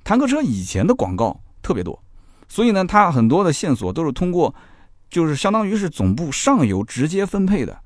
[0.05, 1.99] 坦克车以前的广告特别多，
[2.47, 4.55] 所以呢，它很多的线索都是通过，
[5.09, 7.79] 就是相当于是总部上游直接分配的，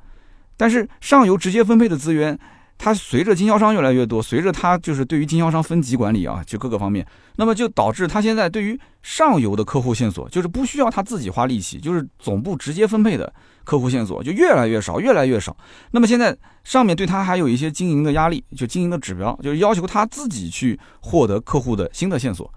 [0.57, 2.37] 但是上游直接分配的资源。
[2.79, 13.31] 它随着经销商越来越多，随着它就是对于经销商分级管理啊，就各个方面，那么就导致它现在对于上游的客户线索，就是不需要他自己花力气，就是总部直接分配的
[13.65, 15.57] 客户线索就越来越少，越来越少。
[15.91, 22.49] 那么现在上面对他还有一些经营的压力，就经营的指标，就是要求他自己去获得客户的新的线索。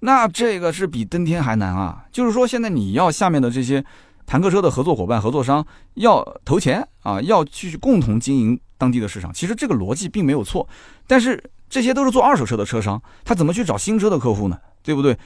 [0.00, 2.04] 那这个是比登天还难啊！
[2.12, 3.82] 就是说现在你要下面的这些
[4.26, 8.60] 坦克车的合作伙伴、合作商要投钱啊，要去共同经营。
[8.76, 10.68] 当地的市场其实这个逻辑并没有错，
[11.06, 14.58] 但是这些都是做二手车的车商，他怎么去找新车的客户呢？
[14.82, 15.16] 对不对？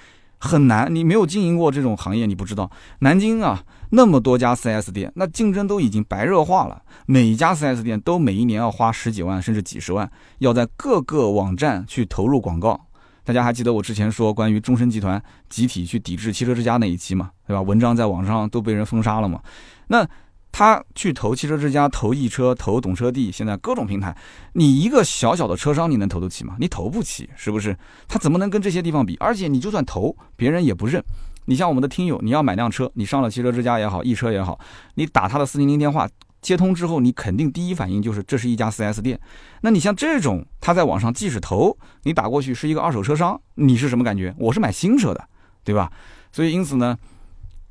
[0.40, 2.70] 很难，你没有经营过这种行业，你不知道。
[3.00, 6.80] 南京啊，那么多家 4S 店，那竞争都已经白热化了。
[7.06, 10.08] 每一家 4S 店都每一年要花十几万甚至几十万，
[10.38, 12.80] 要在各个网站去投入广告。
[13.24, 17.32] 大家还记得我之前说关于中升集团集体去抵制汽车之家那一期嘛？
[17.46, 17.60] 对吧？
[17.60, 19.40] 文章在网上都被人封杀了嘛？
[19.88, 20.08] 那。
[20.50, 24.16] 他去投汽车之家、投易车、投懂车帝，现在各种平台，
[24.54, 26.56] 你一个小小的车商，你能投得起吗？
[26.58, 27.76] 你投不起，是不是？
[28.08, 29.16] 他怎么能跟这些地方比？
[29.20, 31.02] 而且你就算投，别人也不认。
[31.44, 34.58] 你像我们的听友，你要买辆车，你上了汽车之家也好，易车也好，
[34.94, 36.08] 你打他的四零零电话
[36.42, 39.20] 接通之后，你肯定第一反应就是这是一家 4S 店。
[39.60, 44.34] 那你像这种，他在网上即使投，你打过去是一个二手车商，你是什么感觉？
[44.38, 45.28] 我是买新车的，
[45.62, 45.92] 对吧？
[46.32, 46.98] 所以因此呢。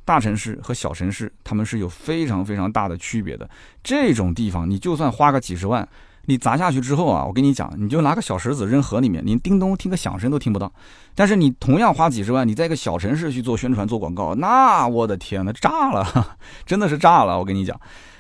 [0.08, 3.50] 大城市和小城市，他们是有非常非常大的区别的。
[3.84, 5.86] 这种地方，你就算花个几十万，
[6.28, 10.72] 你砸下去之后啊，我跟你讲，你就拿个小石子扔河里面，连叮咚听个响声都听不到。
[11.14, 17.38] 但是你同样花几十万，你在一个小城市去做宣传、做广告，那我的天呐，炸了，真的是炸了！
[17.38, 17.78] 我跟你讲，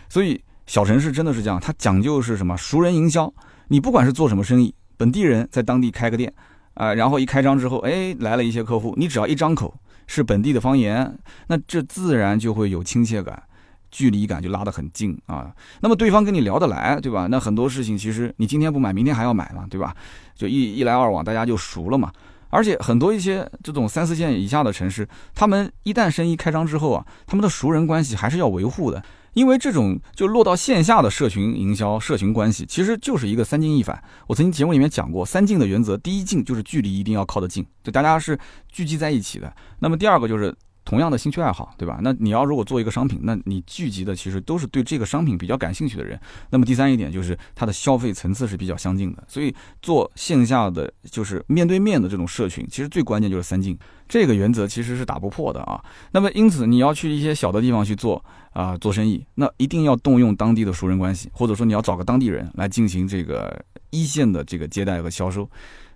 [0.10, 2.58] 所以小城市真的是这样，它讲究是什么？
[2.58, 3.34] 熟人营销。
[3.70, 6.34] 你不管是做什么生意，本地人在当地开个店
[6.74, 9.74] 啊，然后一开张之后，哎，来了一些客户，你只要一张口。
[10.08, 11.18] 是本地的方言，
[11.48, 13.44] 那这自然就会有亲切感，
[13.92, 15.54] 距离感就拉得很近啊。
[15.82, 17.28] 那么对方跟你聊得来，对吧？
[17.30, 19.96] 那很多事情其实你今天不买，明天还要买嘛，对吧？
[20.36, 22.12] 就一一来二往，大家就熟了嘛。
[22.50, 29.04] 而且很多一些这种三四线以下的城市，他们一旦生意开张之后啊，他们的熟人关系还是要维护的。
[29.38, 34.04] 因为这种就落到线下的社群营销、社群关系，其实就是一个三进一反。
[34.26, 38.36] 我曾经节目里面讲过，三进的原则，第一进就是距离一定要靠得近，就大家是
[38.68, 39.56] 聚集在一起的。
[39.78, 40.52] 那么第二个就是。
[40.90, 42.00] 同样的兴趣爱好，对吧？
[42.02, 46.18] 那你要如果做一个商品，那你聚集的其实都是对这个商品比较感兴趣的人。
[46.50, 55.84] 那么第三一点就是它的消费层次是比较相近的，所以做线下的就是面对面的这种社群，其实最关键就是三进这个原则其实是打不破的啊。
[56.14, 58.24] 那么因此你要去一些小的地方去做
[58.58, 65.48] 啊做生意，那一定要动用当地的熟人关系，或者说你要找个当地人来进行这个一线的这个接待和销售。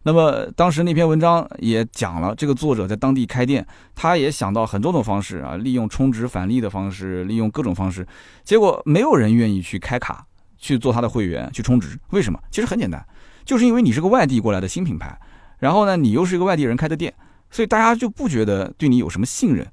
[0.04, 8.06] 那么当时那篇文章也讲了，这个作者在当地开店，他也想到很多种方式啊，利用充值返利的方式，利用各种方式，
[8.44, 10.24] 结果没有人愿意去开卡
[10.60, 11.98] 去做他的会员去充值。
[12.12, 12.40] 为什么？
[12.52, 13.04] 其实很简单，
[13.44, 15.20] 就是因为你是个外地过来的新品牌，
[15.58, 17.12] 然后呢，你又是一个外地人开的店，
[17.50, 19.68] 所以大家就不觉得对你有什么信任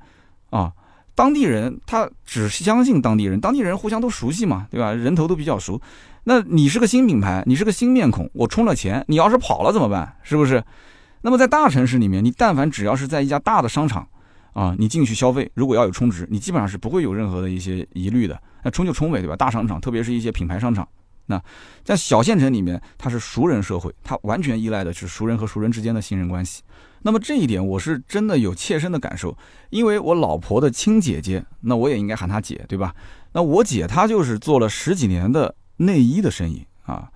[0.48, 0.72] 啊。
[1.18, 4.92] 当地人他只相信当地人，当地人互相都熟悉嘛，对吧？
[4.92, 5.81] 人头都比较熟。
[6.22, 10.14] 那你是个新品牌，你是个新面孔，我充了钱，你要是跑了怎么办？
[10.22, 10.62] 是不是？
[11.22, 14.07] 那么在大城市里面，你但凡只要是在一家大的商场，
[14.52, 18.40] 啊，你进去消费，如果要有充值，你基本上是不会有任何的一些疑虑的。
[18.62, 19.35] 那充就充呗，对吧？
[19.35, 20.88] 大商场，特别是一些品牌商场，
[21.26, 21.42] 那
[21.83, 26.62] 在小县城里面，它是熟人社会，它完全依赖的是熟人和熟人之间的信任关系。
[27.02, 29.37] 那么这一点我是真的有切身的感受，
[29.70, 32.94] 因为我老婆的亲姐姐，那我也应该喊她姐，对吧？
[33.32, 35.54] 那我姐她就是做了十几年的。
[35.80, 37.08] 内衣的生意啊，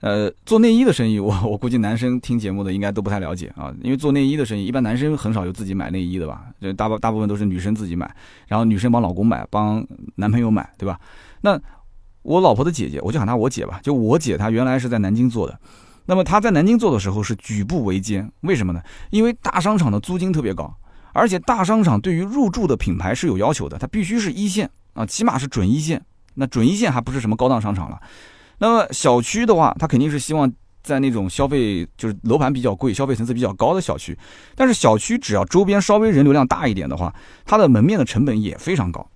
[0.00, 6.44] 呃，做内衣的生意，我我估计男生听节目的应该都不太了解啊，因为做内衣的生意，一般男生很少有自己买内衣的吧？
[6.60, 8.14] 就大部大部分都是女生自己买，
[8.48, 9.82] 然后女生帮老公买，帮
[10.16, 11.00] 男朋友买，对吧？
[11.40, 11.58] 那
[12.20, 15.58] 我老婆的姐姐，我就喊她我姐吧，就我姐她原来是在南京做的，
[16.06, 18.80] 那么他在南京做的时候是举步维艰，为什么呢？
[19.10, 20.74] 因为大商场的租金特别高，
[21.12, 26.02] 而且大商场对于入驻的品牌是有要求的，它必须是一线啊，起码是准一线。
[26.38, 27.98] 那准一线还不是什么高档商场了，
[28.58, 34.16] 那么小区的话，他肯定是希望在那种消费就是楼盘比较贵、消费层次比较高的小区。
[34.54, 37.14] 但是小区只要周边稍微人流量大一点的话，
[37.46, 39.08] 它的门面的成本也非常高。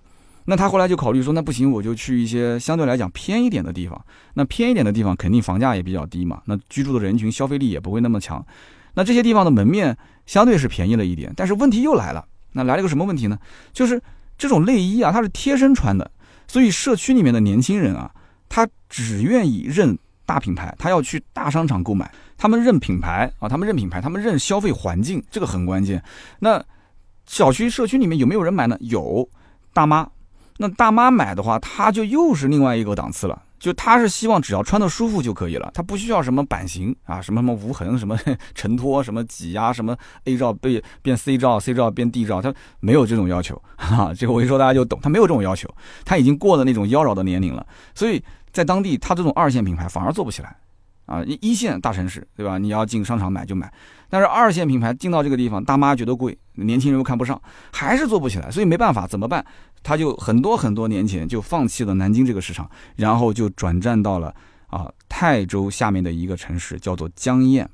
[0.45, 4.05] 那他后来就考虑说，那不行，我就去一些相对来讲偏一点的地方。
[4.33, 8.43] 那偏一点的地方肯定房价也比较低嘛，那居住的人群消费力也不会那么强。
[8.93, 12.25] 那这些地方的门面相对是便宜了一点，但是问题又来了。
[12.51, 13.39] 那来了个什么问题呢？
[13.71, 14.01] 就是
[14.37, 16.09] 这种内衣啊，它是贴身穿的。
[16.47, 18.11] 所以社区里面的年轻人啊，
[18.49, 22.11] 他只愿意认大品牌，他要去大商场购买。
[22.37, 26.03] 他们认品牌啊，他们认品牌，他们认消费环境，这个很关键。
[26.39, 26.61] 那
[27.25, 28.75] 小区社区里面有没有人买呢？
[28.81, 29.29] 有
[29.71, 30.09] 大妈。
[30.61, 33.41] 那大妈买的话，她就又是另外一个档次了。
[33.59, 38.17] 就他是希望只要穿的舒服就可以了，他不需要什么版型啊，什么什么无痕，什么
[38.55, 39.95] 承托，什么挤压，什么
[40.25, 44.11] A 罩被变 C 罩，C 罩变 D 罩，他没有这种要求 啊。
[44.17, 45.69] 这个我一说大家就懂，他没有这种要求，
[46.03, 50.55] 他已经过了那种妖娆的年龄了，所以在当地他这种二线品牌反而做不起来。
[51.05, 52.57] 啊，一一线大城市，对吧？
[52.57, 53.71] 你要进商场买就买，
[54.09, 57.39] 但是二线品牌进到这个地方，大妈觉得贵，年轻人又看不上，
[57.71, 59.45] 还是做不起来，所以没办法，怎么办？
[59.83, 64.33] 他就很多很多年前就放弃了南京这个市场，然后就转战到了
[64.67, 67.67] 啊泰州下面的一个城市，叫做江堰。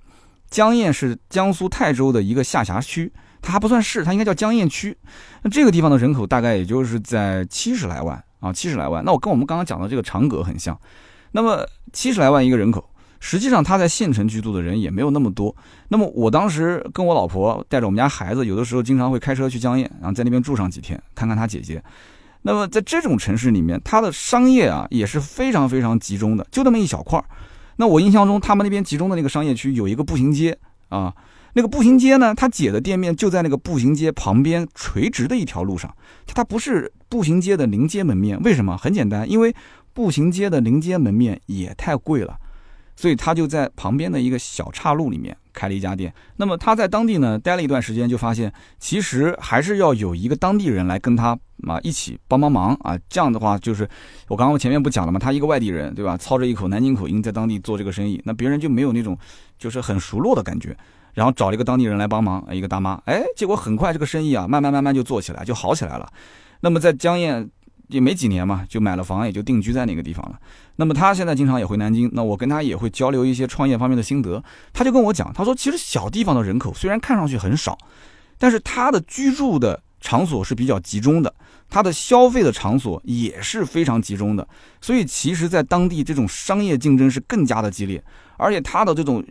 [0.49, 3.11] 江堰是江苏泰州的一个下辖区，
[3.41, 4.97] 它还不算市，它应该叫江堰区。
[5.41, 9.03] 那这个地方的人口大概也就是在七十来万啊，七十来万。
[9.03, 10.79] 那我跟我们刚刚讲的这个长葛很像。
[11.33, 15.55] 那么七十来万一个人口，实际上他在县城居住的人也没有那么多。
[15.89, 21.83] 那么我当时跟我老婆带着我们家孩子，有的时候经常会开车去江堰，然后在那边住上几天，看看他姐姐。
[22.43, 27.25] 那么在这种城市里面，它的商业啊也是非常非常集中的，就那么一小块儿。
[27.77, 30.57] 那我印象中，他们那边集中的那个商业区有一个步行街
[30.89, 31.13] 啊，
[31.53, 35.93] 那个步行街呢，他姐的店面就在那个步行街旁边垂直的一条路上，
[36.25, 38.41] 它不是步行街的临街门面。
[38.43, 38.77] 为什么？
[38.77, 39.53] 很简单，因为
[39.93, 42.37] 步行街的临街门面也太贵了。
[42.97, 46.13] 所以他就在旁边的一个小岔路里面开了一家店。
[46.35, 51.37] 那么他在当地呢待了一段时间，就发现其实还是要有一个当地人来跟他
[51.67, 52.97] 啊一起帮帮忙啊。
[53.07, 53.87] 这样的话，就是
[54.27, 55.19] 我刚刚前面不讲了吗？
[55.19, 56.17] 他一个外地人，对吧？
[56.17, 59.17] 操着一口南京口音在当地做这个生意，那别人就没有那种
[59.59, 60.75] 就是很熟络的感觉。
[61.13, 66.11] 然后找了一个当地人来帮忙，一个大妈，哎，结果很快这个生意啊，慢慢慢慢就做起来，就好起来了。
[66.61, 67.47] 那么在江堰。
[67.87, 70.39] 也没几年嘛，就买了房，也就定居在那个地方了。
[70.75, 74.43] 那么他现在经常也回南京，那我跟他也会交流一些创业方面的心得。
[74.73, 77.77] 他就跟我讲，他说其实小地方的人口虽然看上去很少，
[78.37, 81.33] 但是他的居住的场所是比较集中的，
[81.69, 84.47] 他的消费的场所也是非常集中的。
[84.81, 88.03] 所以其实，在当地这种商业竞争是更加的激烈，
[88.37, 89.23] 而且他的这种。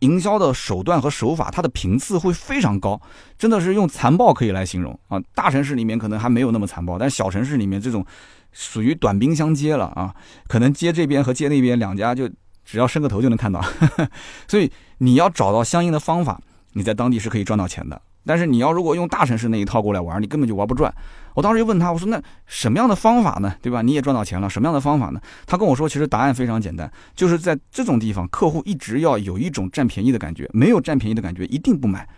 [0.00, 3.00] 营销的手段和手法，它的频次会非常高，
[3.38, 5.20] 真的是用残暴可以来形容啊！
[5.34, 8.04] 大城市里面可能还没有那么残暴，但小城市里面这种
[8.52, 10.14] 属于短兵相接了啊！
[10.46, 12.28] 可能接这边和接那边两家就
[12.64, 13.64] 只要伸个头就能看到，
[14.46, 16.40] 所以你要找到相应的方法，
[16.72, 18.00] 你在当地是可以赚到钱的。
[18.26, 20.92] 但是你要如果用大城市那一套过来玩，你根本就玩不转。
[21.34, 23.54] 我当时就问他，我说那什么样的方法呢？
[23.60, 23.82] 对吧？
[23.82, 25.20] 你也赚到钱了，什么样的方法呢？
[25.46, 32.08] 他跟我说，其实答案非常简单，就是在这种地方，客户一直要有一种占便宜的感觉，没有占便宜的感觉，一定不买。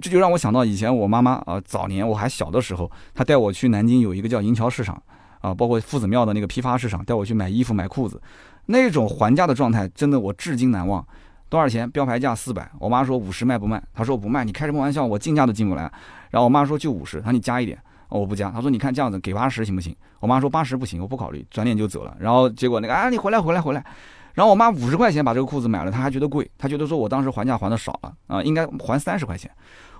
[0.00, 5.02] 这就让我想到以前我妈妈啊，早年我还小的时候，她带我去南京有一个叫银桥市场
[5.40, 8.20] 啊，包括夫子庙的那个批发市场，带我去买衣服买裤子，
[8.66, 11.04] 那种还价的状态，真的我至今难忘。
[11.48, 11.90] 多少钱？
[11.90, 12.70] 标牌价四百。
[12.78, 13.82] 我妈说五十卖不卖？
[13.92, 14.42] 她说不卖。
[14.42, 15.04] 你开什么玩笑？
[15.04, 15.82] 我进价都进不来。
[16.30, 17.18] 然后我妈说就五十。
[17.18, 17.78] 她说你加一点。
[18.18, 18.50] 我不加。
[18.50, 19.94] 他说你看这样子给八十行不行？
[20.20, 21.46] 我妈说八十不行，我不考虑。
[21.50, 22.16] 转脸就走了。
[22.18, 23.84] 然后结果那个啊，你回来回来回来。
[24.34, 29.50] 然后我妈五十块钱把这个裤子买了，她还觉得贵，她觉得说我当时还价还的少了啊，应该还三十块钱。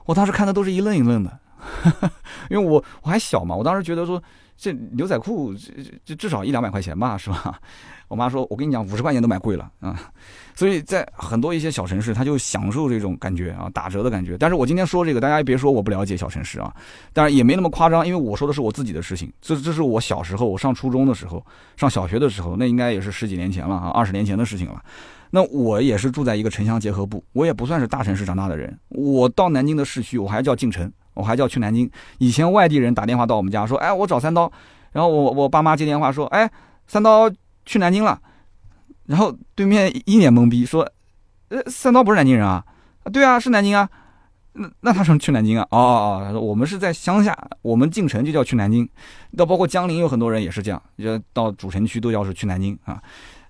[0.07, 1.39] 我当时看的都是一愣一愣的，
[2.51, 4.23] 因为我我还小嘛，我当时觉得说。
[4.57, 5.73] 这牛仔裤这
[6.05, 7.59] 这至少一两百块钱吧，是吧？
[8.09, 9.99] 我妈说，我跟你讲，五十块钱都买贵了啊。
[10.55, 14.37] 所以在很多一些小城市，他就享受这种感觉啊，打折的感觉。
[14.37, 16.75] 但是我今天说这个，大家别说我不了解小城市啊，
[17.15, 19.33] 当然也没那么夸张，因为我说的是我自己的事情。
[19.41, 21.45] 这这是我小时候，我上初中的时候，
[21.77, 24.83] 上小学的时候，那应该也是十几年前了啊，二十年前的事情了。
[25.31, 28.79] 那我也是住在一个城乡结合部，我也不算是大城市长大的人。
[28.91, 30.93] 我到南京的市区，我还叫进城。
[31.15, 31.91] 我还叫去南京。
[32.19, 34.51] 以前外地人打电话到我们家说：“哎，我找三刀。”
[34.93, 36.51] 然后我我爸妈接电话说：“哎，
[36.87, 37.31] 三刀
[37.65, 38.21] 去南京了。”
[39.07, 40.91] 然后对面一脸懵逼说
[41.49, 42.65] ：“呃，三刀不是南京人啊
[43.05, 43.89] ？”“啊，对啊，是南京啊。
[44.55, 48.89] ”“那那他说去南京啊？”“哦哦，他说我们是在乡下，我们进城就叫去南京。
[49.31, 53.03] 那包括江陵有很多人也是这样，就到主城区都要是去南京啊。”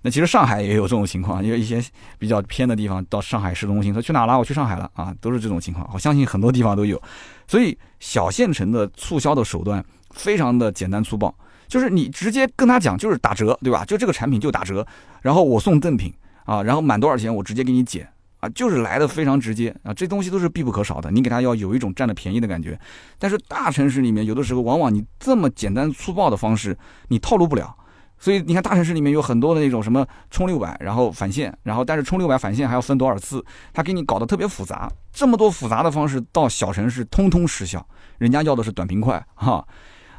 [0.02, 1.82] 那其实上海也有这种情况，因为一些
[2.18, 4.36] 比较偏的地方到上海市中心，说去哪了？
[4.36, 5.88] 我去上海了啊，都是这种情况。
[5.94, 7.00] 我相信很多地方都有，
[7.46, 11.32] 所以小县城的促销的手段非常的简单粗暴，
[11.68, 13.84] 就是你直接跟他讲，就是打折，对吧？
[13.84, 14.84] 就这个产品就打折，
[15.20, 16.12] 然后我送赠品
[16.44, 18.08] 啊，然后满多少钱我直接给你减
[18.40, 22.76] 啊，就是来的非常直接啊，这东西都是必不可少的，你给他要有一种占了便宜的感觉。
[23.20, 26.76] 但是大城市里面有的时候，往往你这么简单粗暴的方式，
[27.06, 27.76] 你套路不了。
[28.22, 34.88] 所以你看，大城市里面有很多的那种什么充六百，然后返现，然后但是充六百返现还要分多少次，他给你搞得特别复杂。
[35.12, 37.84] 这么多复杂的方式到小城市通通失效，
[38.18, 39.66] 人家要的是短平快哈。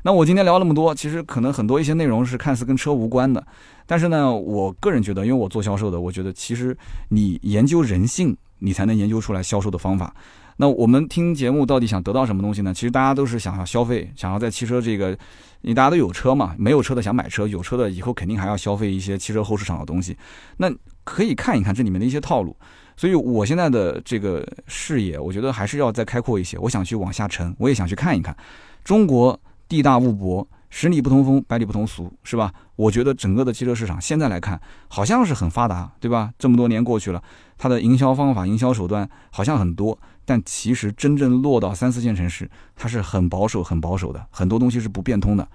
[0.01, 3.41] 那我今天聊那么多，其实可能很多一些内容是看似跟车无关的，
[3.85, 6.77] 但是呢，我个人觉得，因为我做销售的，我觉得其实
[7.07, 10.13] 你研究人性，你才能研究出来销售的方法。
[10.57, 12.73] 那我们听节目到底想得到什么东西呢？
[12.73, 15.17] 其实大家都是想要消费，想要在汽车这个，
[15.61, 20.17] 你大家都有车嘛，没有车的想买车，有车的以后肯定还要消费一些汽车后市场的东西。
[20.57, 20.71] 那
[21.03, 22.55] 可以看一看这里面的一些套路。
[22.95, 26.57] 所以我现在的这个视野，我觉得还是要再开阔一些。
[26.59, 28.35] 我想去往下沉，我也想去看一看。
[28.83, 29.37] 中国
[29.67, 32.53] 地大物博，十里不同风，百里不同俗，是吧？
[32.75, 36.31] 我觉得整个的汽车市场现在来看，好像是很发达，对吧？
[36.37, 37.23] 这么多年过去了。
[37.57, 45.47] 它的营销方法、营销手段好像很多，但其实真正落到三四线城市，它是很保守、很保守的，很多东西是不变通的。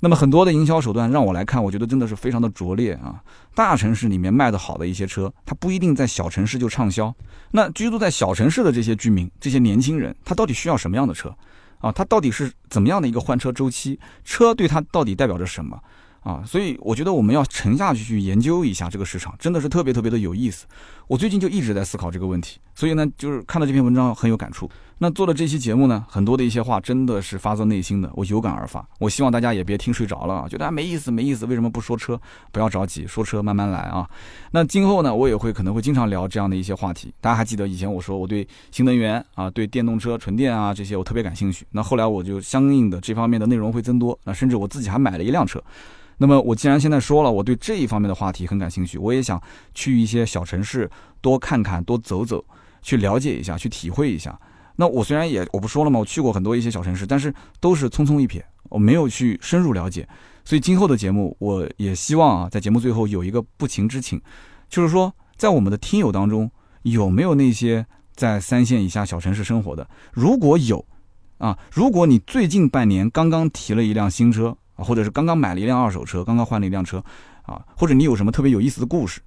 [0.00, 3.22] 那么很多的营销手段让我来看，我觉得真的是非常的拙劣啊！
[3.54, 7.14] 大城市里面卖的好的一些车，它不一定在小城市就畅销。
[7.52, 11.32] 那居住在小城市的这些居民、这些年轻人，他到底需要什么样的车
[11.78, 11.92] 啊？
[11.92, 14.00] 他到底是怎么样的一个换车周期？
[14.24, 15.80] 车对他到底代表着什么？
[16.22, 20.66] 啊，所以我觉得我们要沉下去去研究一下这个市场，真的是特别特别的有意思。
[21.08, 24.70] 我最近就一直在思考这个问题，所以呢，就是看到这篇文章很有感触。
[25.02, 28.86] 那做的这期节目呢，很多的一些话真的是发自内心的，我有感而发。
[29.00, 32.16] 我希望大家也别听睡着了啊，觉得没意思没意思，为什么不说车？
[32.52, 34.08] 不要着急，说车慢慢来啊。
[34.52, 37.12] 那今后呢，我也会可能会经常聊这样的一些话题。
[37.20, 41.66] 大家还记得以前我说我对新能源啊，对电动车、纯电啊这些我特别感兴趣。
[41.72, 45.60] 那后来我就相应的这方面的内容会增多，那甚至我自己还买了一辆车。
[46.18, 49.42] 那么我既然现在说了，我对这一方面的话题很感兴趣，我也想
[49.74, 50.88] 去一些小城市
[51.20, 52.44] 多看看、多走走，
[52.82, 54.38] 去了解一下、去体会一下。
[54.76, 60.08] 那我虽然也我不说了嘛，我去过很多一些小城市，但是都是匆匆一瞥，我没有去深入了解。
[60.44, 64.20] 所以今后的节目，我也希望啊，在节目最后有一个不情之请，
[64.68, 66.50] 就是说，在我们的听友当中，
[66.82, 69.88] 有没有那些在三线以下小城市生活的？
[70.12, 70.84] 如果有，
[71.38, 74.56] 啊，如果你最近半年刚刚提了一辆新车。
[74.74, 76.96] 啊，或者是刚刚买了一辆二手车，刚刚换了一辆车，
[77.42, 79.20] 啊，或者你有什么特别有意思的故事？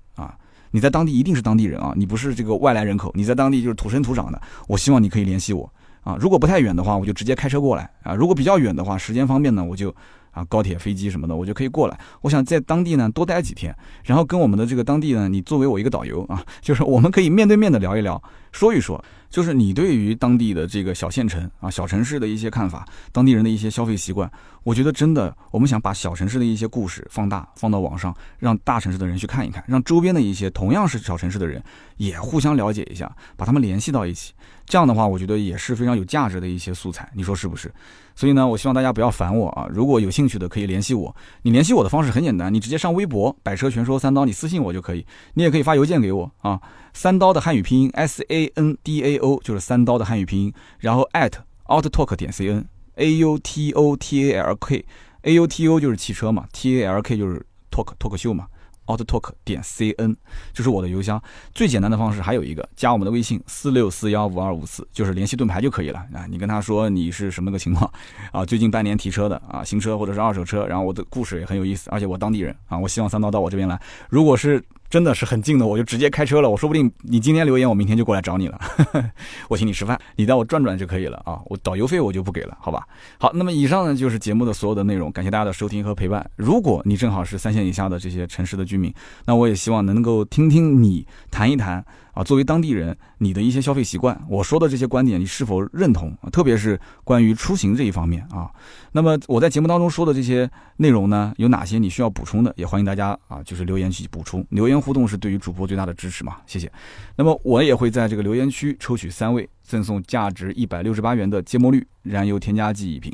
[0.75, 4.41] 你在当地一定是当地人啊，你不是这个外来人口，你在当地就是土生土长的。
[4.67, 5.71] 我希望你可以联系我
[6.03, 9.95] 啊，如果不太远的话，我就直接开车过来啊；如果比较远的话，时间方便呢，我就
[10.35, 11.99] 啊高铁、飞机什么的，我就可以过来。
[12.21, 18.21] 我想在当地呢多待几天，然后跟我们的这个当地呢，你作为我一个导游啊，就是我们可以面对面的聊一聊，
[18.51, 19.03] 说一说。
[19.27, 24.31] 就是你对于当地的这个小县城啊、小城市的一些看法，当地人的一些消费习惯，
[24.63, 31.61] 我觉得真的，我们想把小城市的一些故事放大，放到网上，让大城市的人去看一看，让周边的一些同样是小城市的人
[31.97, 34.31] 也互相了解一下，把他们联系到一起。
[34.65, 37.69] 这样的话，我觉得也是非常有价值的一些素材，你说是不是？
[38.15, 39.67] 所以呢，我希望大家不要烦我啊！
[39.69, 41.13] 如果有兴趣的，可以联系我。
[41.41, 45.05] 你联系我的方式很简单，你直接上微博“百车全说三刀”，你私信我就可以。
[45.33, 46.61] 你也可以发邮件给我啊，
[46.93, 51.33] 三刀的汉语拼音 S A N D A O 就是三刀的汉语拼音，然后 at
[51.65, 54.85] outtalk 点 C N A U T O T A L K
[55.23, 58.47] A U T O 就是汽车嘛，T A L K 就是 talk 脱口秀嘛。
[58.87, 60.15] Outtalk 点 cn，
[60.53, 61.21] 就是我的邮箱。
[61.53, 66.25] 最简单的方式还有一个，加我们的微信四六四幺五二五四，就是联系盾牌就可以了啊。
[66.29, 67.91] 你跟他说你是什么个情况
[68.31, 68.45] 啊？
[68.45, 73.79] 最近半年提车的啊，新车或者是二手车，然后我的故事也很有意思，而且我当地人啊，我希望三刀到我这边来。
[74.09, 74.63] 如果是
[74.95, 76.49] 真的是很近的，我就直接开车了。
[76.49, 78.57] 我说不定你今天留言，我明天就过来找你了。
[79.49, 81.37] 我请你吃饭，你带我转转就可以了啊。
[81.47, 82.87] 我导游费我就不给了，好吧？
[83.19, 86.25] 好，那么以上呢就是节目的所有的内容，感谢大家的收听和陪伴。
[86.37, 88.93] 如果你正好是三线以下的这些城市的居民，
[89.25, 91.83] 那我也希望能够听听你谈一谈。
[92.15, 96.17] 啊，作为当地人，你的一些消费习惯，我说的这些观点，你是否认同？
[96.31, 98.49] 特别是关于出行这一方面啊。
[98.93, 102.53] 那么我在节目当中说的这些内容呢，有哪些你需要补充的？
[102.55, 104.45] 也欢迎大家啊，就是留言去补充。
[104.49, 106.71] 留言互动是对于主播最大的支持嘛，谢谢。
[107.17, 113.13] 那么我也会在这个留言区抽取三位，赠送价值一百六十八元的芥末绿燃油添加剂一瓶。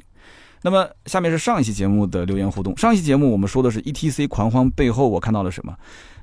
[0.64, 2.78] 那么下面是上一期节目的留言互动。
[2.78, 5.76] 上一期节目我们说的是 ETC 狂欢背后我看到了什么？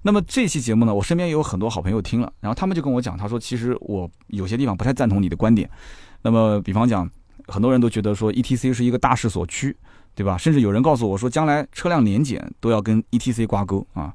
[0.02, 5.68] 那么这期节目呢，我身边也有很多好朋友听了，然后他们就跟我讲，他说其实我有些地方不太赞同你的观点。
[6.22, 7.08] 那么比方讲，
[7.46, 9.76] 很多人都觉得说 ETC 是一个大势所趋，
[10.14, 10.36] 对吧？
[10.36, 14.14] 甚至有人告诉我说，将来车辆年检都要跟 ETC 挂钩啊。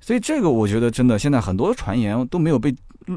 [0.00, 2.74] 所以这个我觉得真的，现在很多传言都没有被，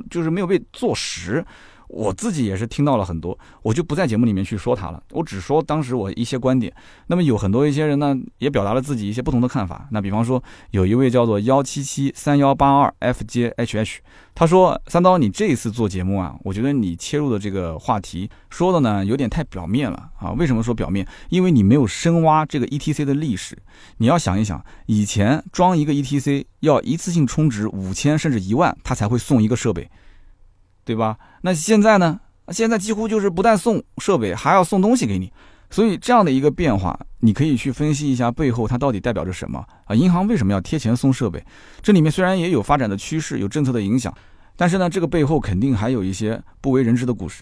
[0.09, 1.43] 就是没有被坐实。
[1.87, 6.73] 我自己也是听到了很多，我就不在节目里面去说它了，我只说当时我一些观点。
[7.07, 9.87] 那么有很多一些人呢，也表达了自己一些不同的看法。
[9.91, 13.97] 那比方说，有一位叫做幺七七三幺八二 FJHH，
[14.33, 20.31] 他说：“三刀，你这一次做节目啊，我觉得你切入的这个话题说的呢有点太表面了啊。
[20.31, 21.07] 为什么说表面？
[21.29, 23.57] 因为你没有深挖这个 ETC 的历史。
[23.97, 29.89] 你要想一想，以前装一个 ETC 要一次性充值五千甚至一万，他才会送一个设备。”
[30.85, 31.17] 对吧？
[31.41, 32.19] 那现在呢？
[32.49, 35.33] 现在几乎就是不但送设备，还要送东西给你。
[35.71, 39.95] 所以这样的一个变化，你可以去分析一下背后它到底代表着什么啊？
[39.95, 41.43] 银行为什么要贴钱送设备？
[41.81, 44.13] 这里面虽然也有发展的趋势，有政策的影响，
[44.55, 47.41] 但是呢，这个背后肯定还有一些不为人知的故事。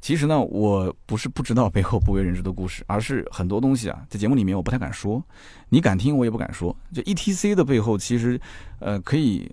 [0.00, 5.22] 其实呢，我不是不知道背后不为人知的故事，而是很多东西啊，在节目里面我不太敢说，
[5.68, 6.74] 你敢听我也不敢说。
[6.94, 8.40] 就 ETC 的背后，其实
[8.78, 9.52] 呃，可以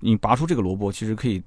[0.00, 1.42] 你拔出这个萝卜，其实可以。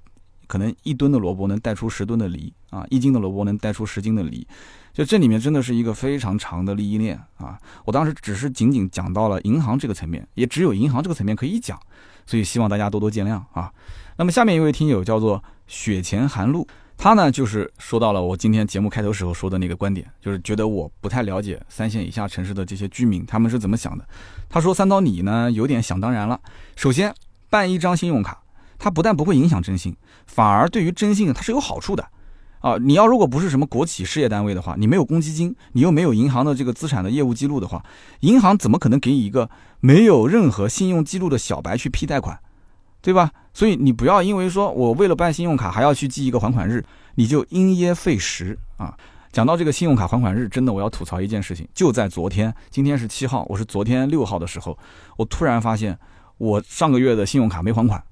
[0.47, 4.45] 可能一吨的萝卜能带出十吨的梨啊，一斤的萝卜能带出十斤的梨，
[4.93, 7.57] 就这里面真的是一个非常长的利益链啊！
[7.85, 11.79] 我当时只是仅仅讲到了银行这个层面，也只有银行这个层面可以讲，
[12.25, 13.71] 所以希望大家多多见谅啊。
[14.17, 16.67] 那么下面一位听友叫做雪前寒露。
[16.95, 24.07] 他呢就是说到了我今天节目开头时候说的那个观点，就是觉得我不太了解三线以下城市的这些居民他们是怎么想的。
[24.47, 26.39] 他说三刀你呢有点想当然了。
[26.75, 27.13] 首先
[27.49, 28.42] 办一张信用卡，
[28.83, 29.95] 它不但不会影响征信，
[30.27, 32.05] 反而对于征信它是有好处的。
[32.59, 37.81] 啊，你要如果不是什么国企事业单位的话，你没有公积金，你又没有银行的这个资产的业务记录的话，
[38.19, 42.37] 银行怎么可能给你一个没有任何信用记录的小白去批贷款，
[43.01, 43.31] 对吧？
[43.53, 46.83] 所以你不要因为说我为了办信用卡还要去记一个还款日，
[47.15, 48.97] 你就因噎废食啊！
[49.31, 54.77] 讲到这个信用卡还款日，真的我要吐槽一件事情，就在昨天，今天是七号，我是昨天六号的时候，
[55.15, 55.97] 我突然发现
[56.37, 58.03] 我上个月的信用卡没还款，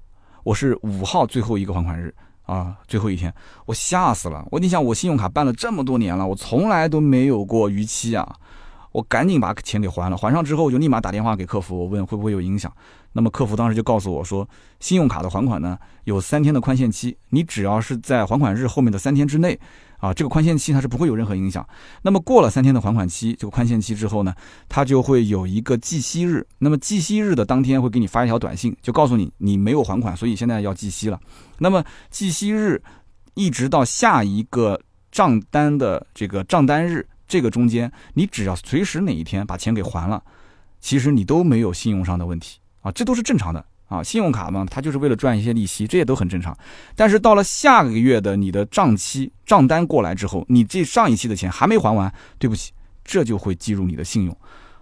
[0.44, 2.14] 我是五号最后一个还款日。
[2.44, 3.34] 啊，最后一天，
[3.66, 4.46] 我吓死了！
[4.52, 8.36] 我你想，我信用卡办了这么多年了，我从来都没有过逾期啊！
[8.92, 12.70] 我赶紧把钱给还了，还上之后我就立马打电话给客服，我问会不会有影响。
[13.14, 14.46] 那么客服当时就告诉我说，
[14.82, 19.58] 信用卡的还款呢有三天的宽限期，你只要是在还款日后面的三天之内。
[20.02, 21.66] 啊，这个宽限期它是不会有任何影响。
[22.02, 24.34] 那么过了三天的还款期，这个宽限期之后呢，
[24.68, 26.46] 它就会有一个计息日。
[26.58, 31.20] 那么计息日的当天会给你发一条短信，就告诉你你没有还款，所以现在要计息了。
[31.60, 32.82] 那么计息日
[33.36, 34.82] 一直到下一个
[35.12, 40.24] 账单的这个账单日，这个中间你只要随时哪一天把钱给还了，
[40.80, 43.64] 其实你都没有信用上的问题啊，这都是正常的。
[43.92, 46.58] 啊，信用卡嘛，它就是为了赚一些利息，这些都很正常。
[46.96, 52.72] 但是到了下个月的你的账期账单过来之后，你这上一期的钱还没还完，对不起，
[53.04, 54.38] 这就会计入你的信用。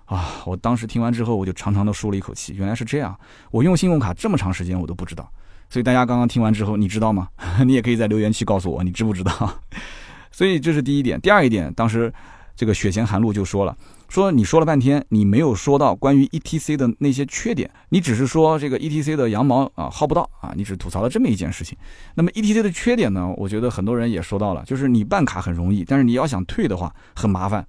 [0.06, 3.18] 啊，我当时听完之后，我就长长的舒了一口气，原来是这样。
[3.50, 5.28] 我用信用卡这么长时间，我都不知道。
[5.72, 7.28] 所以大家刚刚听完之后，你知道吗？
[7.66, 9.62] 你也可以在留言区告诉我，你知不知道？
[10.32, 11.20] 所以这是第一点。
[11.20, 12.14] 第二一点，当时
[12.60, 13.74] 这个雪前寒露就说了。
[14.10, 21.78] 说你说了半天，你没有说到关于 E T C 的那些缺点，你只是说这个 E T C 的羊毛啊薅不到啊，你只吐槽了这么一件事情。
[22.16, 23.34] 那么 E T C 的缺点呢？
[23.38, 27.66] 我觉得很多人也说到了，就是你办卡很容易，但是你要想退的话很麻烦。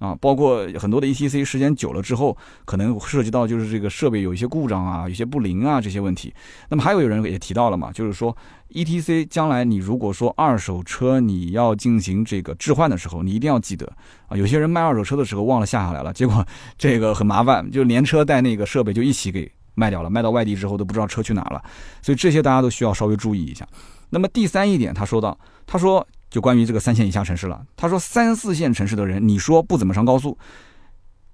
[0.00, 2.36] 啊，包括很多的 ETC 时间久了之后，
[2.66, 6.34] 可能涉及到就是这个设备有一些故障啊，有些不灵啊这些问题。
[6.68, 8.36] 那么还有有人也提到了嘛，就是说
[8.74, 13.90] ETC 将来你如果说二手车你要进行这个置换的时候，你一定要记得
[14.26, 16.46] 啊，有些人卖二手车的时候忘了下下来了， 结果
[16.76, 21.62] 这个很麻烦，就连车带那个设备就一起给卖掉了，卖到外地之后都不知道车去哪了。
[22.02, 23.66] 所以这些大家都需要稍微注意一下。
[24.10, 26.06] 那么第三一点，他说到，他说。
[26.30, 30.36] 就关于这个三线以下城市了，他说三四线城市的人，你说不怎么上高速，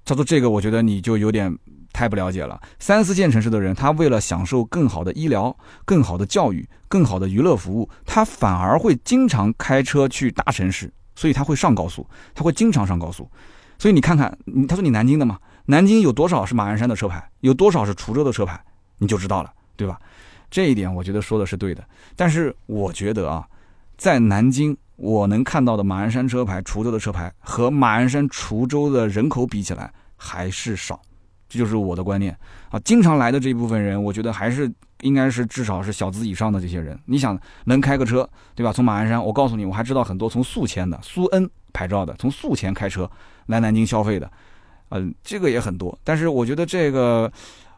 [0.04, 1.56] 他说这个我觉得你就有点
[1.92, 2.60] 太不了解了。
[2.78, 13.28] 三四线城市的人，他为了享受更好的医疗、更好的教育、更好的娱乐服务，他反而会经常开车去大城市，所以他会上高速，他会经常上高速。
[13.78, 14.36] 所以你看看，
[14.68, 18.62] 他说你南京的嘛，南京有多少是马鞍山的车牌，有多少是滁州的车牌，
[18.98, 19.98] 你就知道了，对吧？
[20.50, 21.84] 这一点我觉得说的是对的。
[22.16, 23.46] 但是我觉得啊，
[23.96, 24.76] 在南京。
[25.02, 31.00] 我能看到的马鞍山车牌、滁州的车牌和马鞍山、滁州的人口比起来还是少，
[31.50, 32.34] 这就是我的观念
[32.70, 32.80] 啊。
[32.80, 34.72] 经常来的这一部分人，我觉得还是
[35.02, 36.98] 应该是至少是小资以上的这些人。
[37.04, 38.72] 你想能开个车，对吧？
[38.72, 43.10] 从马鞍山，我告诉你，我还知道很多从宿迁的、苏 N 牌照的，从宿迁开车
[43.46, 44.30] 来南京消费的，
[44.88, 45.98] 嗯，这个也很多。
[46.02, 47.30] 但是我觉得这个，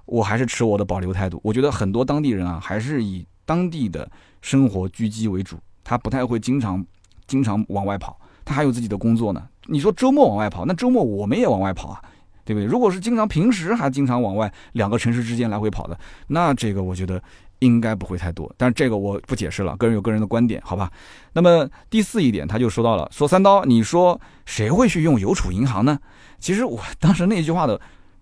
[0.04, 1.40] 我还是持我的保留态度。
[1.42, 4.08] 我觉得很多当地人啊，还是以当地的
[4.40, 6.84] 生活居基为主，他不太会经常。
[7.28, 9.48] 经常往外跑，他还有自己的工作呢。
[9.66, 12.02] 你说周末往外跑，那周末我们也往外跑啊，
[12.44, 12.64] 对不对？
[12.64, 17.22] 如果是经常平时还经常往外两个城市之间来回跑的，那这个我觉得
[17.60, 18.52] 应该不会太多。
[18.56, 20.90] 但是这个我不解释了，个人有个人的观点，好吧？
[21.32, 25.98] 那么第四一点，他就说到了，说三刀，你说谁会去用邮储银行呢？
[26.38, 27.80] 其实我 当时那句话的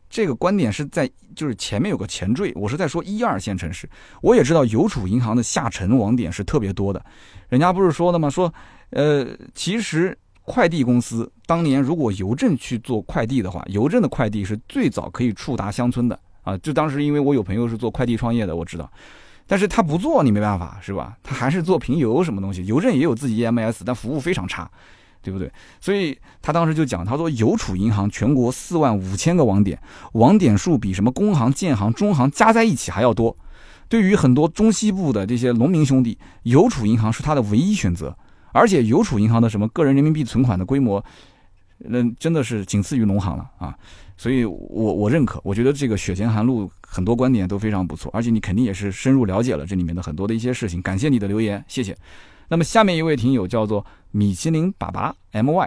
[0.09, 3.89] 这个观点是在就是前面有个前缀，我是在说一二线城市，
[4.21, 7.05] 我也知道邮储银行的下沉网点是特别多的，
[7.49, 8.29] 人家不是说的吗？
[8.29, 8.53] 说。
[8.93, 16.57] 呃，其实快递公司当年如果邮政去做快递的话，邮政的快递是最早可以触达乡村的啊。
[16.59, 18.91] 就当时因为我有朋友是做快递创业的，我知道，
[19.47, 21.17] 但是他不做你没办法是吧？
[21.23, 24.69] 他还是做平邮什么东西，邮政也有自己 EMS，但服务非常差，
[25.23, 25.51] 对不对？
[25.81, 29.81] 所以他当时就讲，他说邮储银行全国四万五千个网点，
[30.15, 33.37] 网点数比什么工行、建行、中行加在一起还要多。
[33.89, 38.17] 对于很多中西部的这些农民兄弟，邮储银行是他的唯一选择。
[38.53, 41.05] 而且邮储银行的什么个人人民币存款的规模，
[41.79, 43.75] 那真的是仅次于农行了啊！
[44.17, 44.59] 所以，我
[44.95, 50.83] 我认可，我觉得这个雪前寒露很多观点都非常不错，而且你肯定也是深入了解了这里面的很多的一些事情。
[50.83, 51.97] 感谢你的留言，谢谢。
[52.49, 55.67] 那么下面一位听友叫做米其林粑粑 my，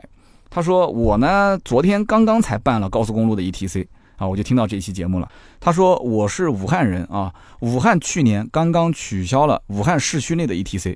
[0.52, 5.28] 他说我呢昨天刚刚才办了高速公路的 ETC 啊，我就听到这一期节目了。
[5.60, 10.96] 他说我是武汉人啊，武汉去年刚刚取消了武汉市区内的 ETC。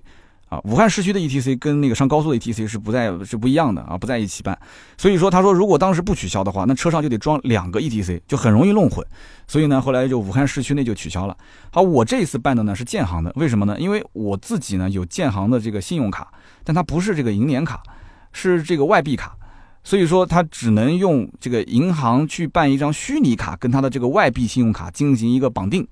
[0.49, 4.57] 啊，武汉市区的 ETC 跟那个上高速的 ETC 是不在是不一样的啊，不在一起办。
[4.97, 9.05] 所以说，他说如果当时不取消的话，那车上就得装两个 ETC，就很容易弄混。
[9.45, 11.35] 所以呢，后来就武汉市区内就取消了。
[11.69, 13.77] 好，我这一次办的呢是建行的，为什么呢？
[13.77, 16.31] 因为我自己呢有建行的这个信用卡，
[16.63, 17.83] 但它不是这个银联卡，
[18.31, 19.35] 是这个外币卡，
[19.83, 25.85] 所以说他只能用这个银行去办一张虚拟卡，跟他的这个外币信用卡进行一个绑定，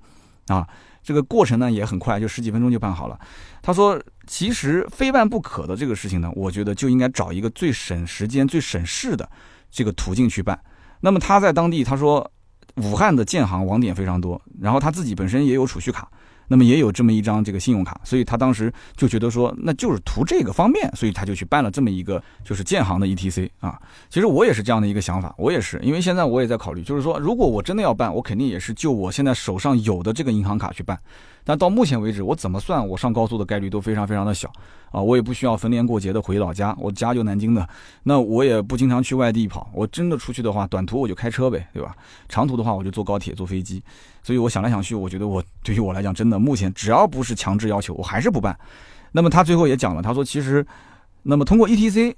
[0.46, 0.66] 啊。
[1.06, 3.16] 这个过程呢也很快，就十几分钟就办好了。
[3.62, 3.96] 他说，
[4.26, 9.30] 其实非办不可的这个事情呢，我觉得就应该找一个最省时间、最省事的
[9.70, 10.58] 这个途径去办。
[11.00, 12.28] 那么他在当地，他说
[12.78, 16.10] 武汉的建行网点非常多，然后他自己本身也有储蓄卡。
[16.48, 23.80] 那么也有这么一张这个信用卡，所以他当时就觉得说，那就是图这个方便，所以他就去办了这么一个就是建行的 ETC 啊。
[24.08, 30.98] 其实我也是这样的一个想法，我也是，因为现在我也在考虑，就是说如果我真的要办，我肯定也是就我现在手上有的这个银行卡去办。
[31.48, 34.50] 但到目前为止，我怎么算，我上高速的概率都非常非常的小
[34.90, 35.00] 啊！
[35.00, 37.64] 我也不需要逢年过节的回老家，我家就南京的，
[38.02, 39.70] 那我也不经常去外地跑。
[39.72, 41.94] 我真的出去的话，短途我就开车呗，对吧？
[42.28, 43.80] 长途的话，我就坐高铁、坐飞机。
[44.26, 48.58] 所以我想来想去，我觉得我对于我来讲，真的目前只要不是强制要求，我还是不办。
[49.12, 50.66] 那么他最后也讲了，他说其实，
[51.22, 52.12] 那么通过 ETC，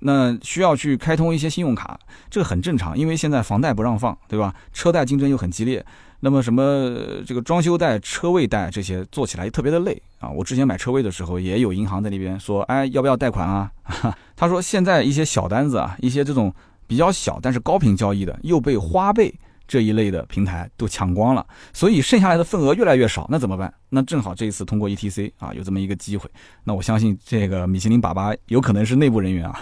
[0.00, 1.96] 那需要去开通一些信用卡，
[2.28, 4.52] 这个很正常，因为现在房贷不让放，对吧？
[4.72, 5.86] 车贷竞争又很激烈。
[6.18, 10.28] 那么什么这个装修贷、车位贷这些做起来特别的累啊！
[10.30, 13.70] 我之前买车位的时候，也有银行在那边说，哎，要不要贷款啊？
[14.34, 16.52] 他说现在一些小单子啊，一些这种
[16.88, 19.32] 比较小但是高频交易的，又被花呗
[19.66, 23.72] 这一类的平台都抢光了，所以剩下来的份额越来越少，那怎么办？
[23.88, 26.30] 那正好这一次通过 ETC 啊，有这么一个机会，
[26.64, 29.60] 那我相信这个米其林爸爸有可能是内部人员啊。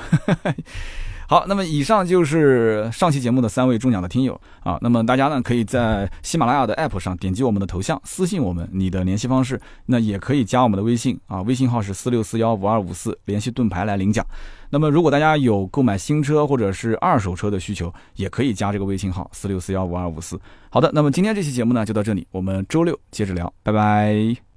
[1.31, 4.76] 好，那么以上就是上期节目的三位中奖的听友啊。
[4.83, 9.61] 那么大家呢，可以在喜马拉雅的 APP 上点击我们的头像，私信我们你的联系方式。
[9.87, 14.26] 那也可以加我们的微信啊，微信号是四六四幺五二五四，联系盾牌来领奖。
[14.70, 20.37] 那么如果大家有购买新车或者是二手车的需求，也可以加这个微信号四六四幺五二五四。
[20.68, 24.49] 好的，那么今天这期节目呢就到这里，我们周六接着聊，拜拜。